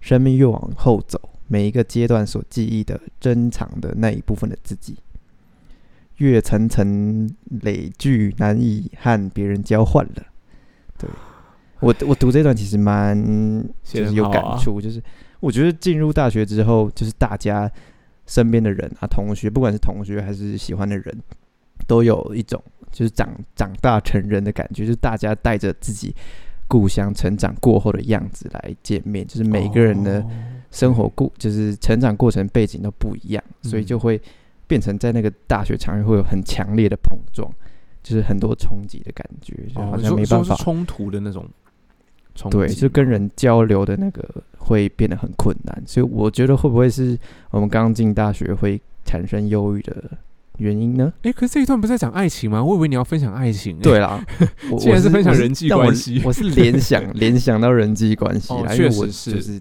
[0.00, 4.96] 生命越往后走，每一个阶段所记忆的珍藏的那一部分的自己，
[6.16, 7.28] 越层层
[7.62, 10.22] 累聚，难以和别人交换了。
[10.96, 11.10] 对
[11.80, 13.22] 我，我读这段其实蛮
[13.84, 15.02] 就是有感触，就是
[15.40, 17.70] 我觉得进入大学之后，就是大家。
[18.26, 21.22] 身边的人啊，同学，不管是同学还是喜欢的人，
[21.86, 26.14] 都有一种就是长长大成人的感觉，就是大家带着自己
[26.68, 30.24] 故乡成长过后的样子来见面，就是每个人的
[30.70, 34.20] 生活过，就是成长过程背景都不一样，所以就会
[34.66, 37.48] 变成在那个大学场域会有很强烈的碰撞，
[38.02, 41.48] 就是很多冲击的感觉，就好像没办法冲突的那种。
[42.50, 44.22] 对，就跟人交流的那个
[44.58, 47.18] 会变得很困难，所以我觉得会不会是
[47.50, 49.96] 我们刚进大学会产生忧郁的
[50.58, 51.12] 原因呢？
[51.22, 52.62] 哎，可是这一段不是在讲爱情吗？
[52.62, 53.78] 我以为你要分享爱情。
[53.78, 54.24] 对啦，
[54.78, 59.10] 既然是分享人际关系，我是联想 联想到人际关系，确实
[59.40, 59.60] 是。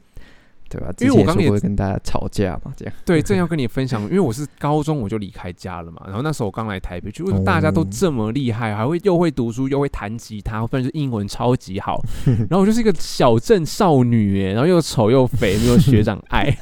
[0.76, 0.94] 对吧？
[1.00, 2.94] 因为我刚也会跟大家吵架嘛，这样。
[3.06, 12.02] 对，正要跟你分享，因为我是高中我就离开家了嘛，然后那时候我刚来台北，就为什么大家都这么厉害，还会又会读书，又会弹吉他，或者是英文超级好，
[12.50, 16.56] 然后我就是一个小镇少女，哎，然后又丑又肥，没有学长爱，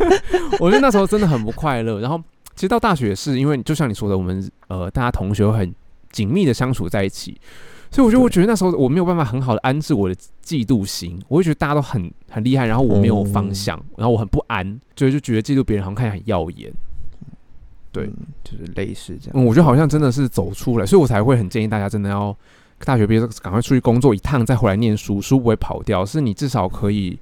[0.60, 2.00] 我觉得那时候真的很不快乐。
[2.00, 2.18] 然后
[2.54, 5.74] 其实到大学是因为就像你说的，我们呃大家同学很
[6.10, 7.38] 紧密的相处在一起。
[7.90, 10.14] 所以我觉得，我觉得那时候我没有办法很好的安置我的
[10.44, 16.72] 嫉妒心，我会觉得大家都很很厉害，然后我没有方向，然后我很不安，所以就觉得嫉妒别人好像看起来很耀眼。
[17.90, 18.06] 对，
[18.44, 19.32] 就是类似这样。
[19.34, 22.36] 嗯，我觉得好像真的是走出来，所以我才会很建议大家真的要
[22.84, 27.18] 大学毕业赶快出去工作一趟，再回来念书，书不会跑掉，是你至少可以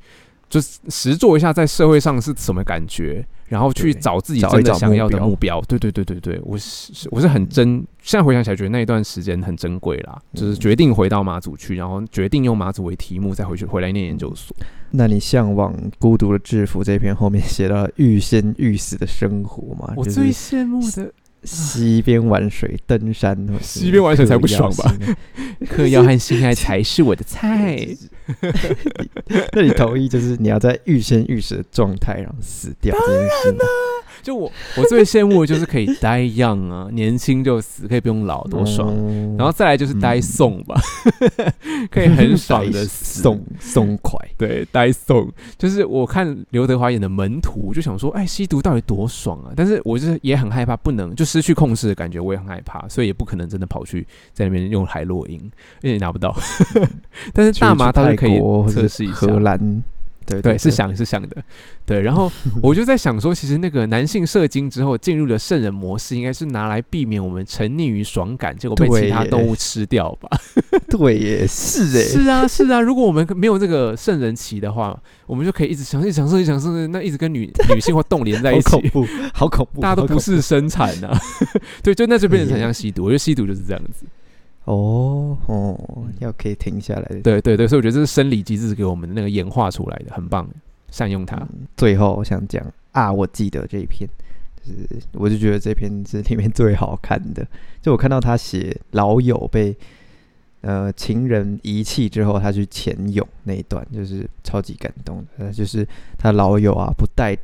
[0.50, 5.61] 就实做一下在社会上是什么感觉，然后去找自己真的想要的目目标。
[5.62, 14.57] 对对对对对，我是是我是很珍，现在回想起来觉得那一段时间很珍贵啦，就是嗯决定回到马祖去，然后决定用马祖为题目再回去回来念研究所。
[14.90, 19.92] 那你向往孤独的制服这篇后面写到欲仙欲死的生活吗？
[19.97, 21.12] 我最羡慕的
[21.47, 24.94] 西边玩水、登山，或是西边玩水才不爽吧
[25.70, 27.86] 嗑药和性爱才是我的菜。
[29.53, 33.61] 那你同意就是你要在欲仙欲死的状态，然后死掉这件事吗？
[34.27, 38.89] 就我我最羡慕的就是可以 die young 啊，年轻就死，可以不用老，多爽。
[38.89, 40.81] 哦然后再来就是嗯送吧，
[41.91, 43.37] 可以很爽的送。
[43.37, 44.18] 松松快。
[44.37, 49.53] 对，die 送就是我看刘德华演的《门徒》，我就想说，哎，吸毒到底多爽啊！
[49.55, 55.35] 但是我就是也很害怕，不能就失去控制的感觉，我也很害怕，所以也不可能真的跑去在那边用海洛因，
[55.83, 56.35] 因为拿不到。
[57.33, 59.39] 但是大麻倒是可以测试一下荷。
[59.41, 59.83] 兰，
[60.27, 61.37] 对对，是想是想的，
[61.85, 62.01] 对。
[62.01, 62.31] 然后
[62.62, 70.29] 我就在想说，其实那个男性射精之后进入了圣人模式，应该是拿来避免我们沉溺于爽感，结果被其他动物吃掉吧？
[70.91, 72.81] 对耶，是 哎，是啊，是啊。
[72.81, 81.16] 如果我们没有这个圣人期的话，我们就可以一直想，一直想射，一直想射，那一直跟女女性或动连在一起，好恐怖，好恐怖，大家都不是生产啊。
[81.83, 83.05] 对，就那就变成很像吸毒。
[83.05, 84.05] 我觉得吸毒就是这样子。
[84.66, 87.20] 哦哦，要可以停下来的。
[87.22, 90.48] 对对对，所以我觉得这是生理机制给我们的那个演化出来的，很棒，
[90.90, 91.36] 善用它。
[91.36, 94.08] 嗯最后我想讲啊，我记得这一篇，
[94.62, 97.46] 就是我就觉得这篇是里面最好看的。
[97.80, 99.76] 就我看到他写老友被
[100.62, 105.46] 呃情人遗弃之后，他去潜泳那一段，就是超级感动的。
[105.46, 105.86] 呃就是
[106.18, 107.36] 他老友啊，不带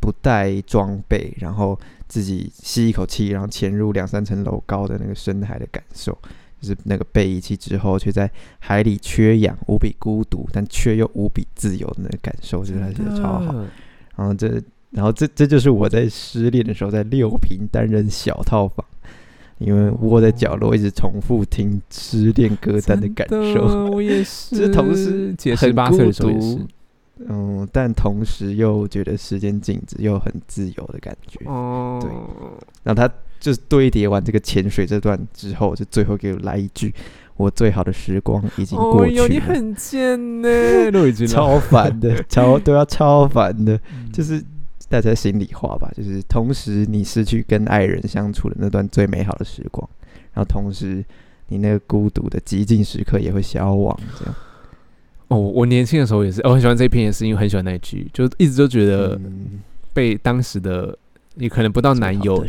[0.00, 1.76] 不带装备，然后
[2.06, 6.16] 自己吸一口气，然后潜入两三层楼高的那个深海的感受。
[6.60, 13.54] 就是那个被遗弃之后，却在海里缺氧，无比孤独，但却又无比自由的那个感受，就是他写的超好。
[14.16, 18.84] 然后这，然后这这就是我在失恋的时候，在六平单人小套房，
[19.58, 23.68] 因为窝在角落一直重复听失恋歌单的感受。
[23.68, 23.86] 受。
[23.90, 26.30] 我也是， 这同时姐很十八岁的时候。
[27.28, 31.40] 嗯，但同时又觉得时间静止，又很自由的感觉。
[31.46, 32.08] 哦，对
[32.84, 36.94] 然后他就是堆叠完这个潜水这段之后，就最后给我来一句
[37.36, 39.28] ：“我最好的时光已经过去了。
[39.28, 44.42] 你很贱呢，都已经超烦的， 超都要超烦的，嗯就是
[44.88, 49.88] 大家心里话吧，就是同时你失去跟爱人相处的那段最美好的时光，
[50.32, 51.04] 然后同时
[51.48, 54.34] 你那个孤独的极尽时刻也会消亡，这样。
[55.28, 59.60] 哦，我年轻的时候也是，哦我很喜欢这篇，也是因为很喜欢那一句，就一直都觉得嗯
[59.92, 60.96] 被当时的
[61.38, 62.44] 你可能不到男友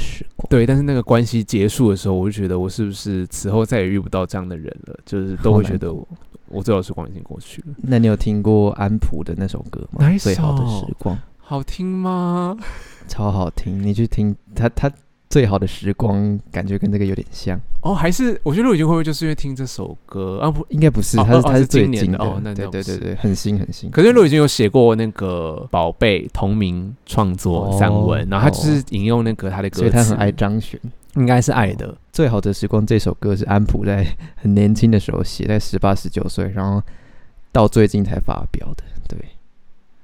[0.50, 5.00] 对，但是那个关系结束的时候，我就觉得我是不是此后再也遇不到这样的人了？
[5.06, 6.08] 就是都会觉得我
[6.48, 7.76] 我最好的时光已经过去了。
[7.78, 10.10] 那你有听过安普的那首歌吗？
[10.18, 12.58] 最好的时光，好听吗？
[13.08, 14.92] 超好听，你去听他他
[15.30, 17.60] 最好的时光，感觉跟这个有点像。
[17.82, 20.50] 哦，还是我觉得陆已经会不会就是因为听这首歌啊？
[20.50, 23.92] 不，应该不是，哦他是他是最近的哦那对对对对，很新很新。
[23.92, 30.80] 可是陆已经有写过那个《宝贝》同名创作散文，哦然后他就是引用那个他的歌词，所以他很爱张悬。
[31.16, 31.96] 应该是爱的。
[32.12, 34.06] 最好的时光这首歌是安普在
[34.36, 36.82] 很年轻的时候写，在十八十九岁，然后
[37.52, 38.84] 到最近才发表的。
[39.08, 39.18] 对，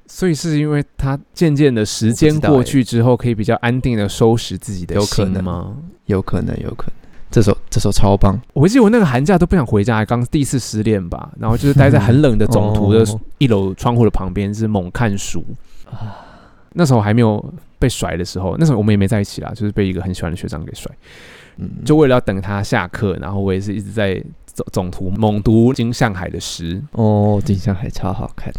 [0.07, 5.75] 所以是因为他渐渐的时间过去之后，可以比较安定的收拾自己的有可能心吗？
[6.05, 6.93] 有可能，有可能。
[7.31, 15.43] 这首这首超棒，我记得我那个寒假都不想回家，刚第一次失恋吧，然后就是待在很冷的总图的哦一楼窗户的旁边，是猛看书。
[16.73, 17.43] 那时候还没有
[17.77, 20.89] 被甩的时候，那时候我们也没在一起啦，就是被一个很喜欢的学长给甩。
[21.57, 24.21] 嗯，就为了要等他下课，然后我也是一直在
[24.55, 28.53] 总总图猛读金向海的诗，哦，金向海超好看。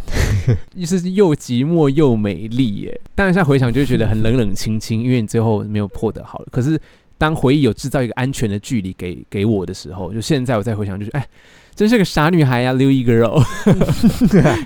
[0.74, 3.00] 意 思是又寂寞又美丽耶。
[3.14, 6.46] 当然现在回想就会觉得很冷冷清清，因为你最后没有破得好了。
[6.52, 6.78] 可是
[7.16, 11.26] 当回忆有制造一个安全的距离给给我的时候，就现在我再回想，就是哎，
[11.74, 13.42] 真是个傻女孩呀、溜一个肉。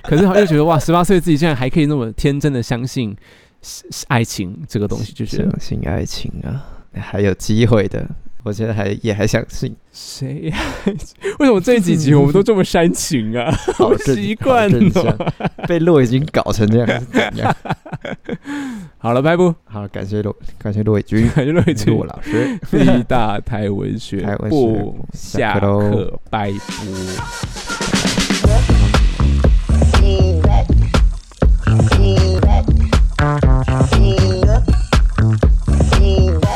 [0.02, 3.16] 可是好像又觉得哇，十八岁自己竟然还可以那么天真的相信
[3.62, 8.04] 是是爱情这个东西，就觉得相信爱情啊，还有机会的。
[8.42, 10.56] 我觉得还也还相信谁呀、
[11.38, 13.50] 为什么这几集我们都这么煽情啊？
[13.74, 15.32] 好 习惯了，
[15.68, 16.88] 被洛已经搞成这样。
[18.96, 24.36] 好了，拜布，好，感谢洛，感谢洛伟军，感谢洛伟军，我老师，非大台文学，台，
[25.12, 26.58] 下课，拜布。
[30.00, 30.66] See that.
[31.90, 32.64] See that.
[33.90, 34.16] See
[36.30, 36.49] that.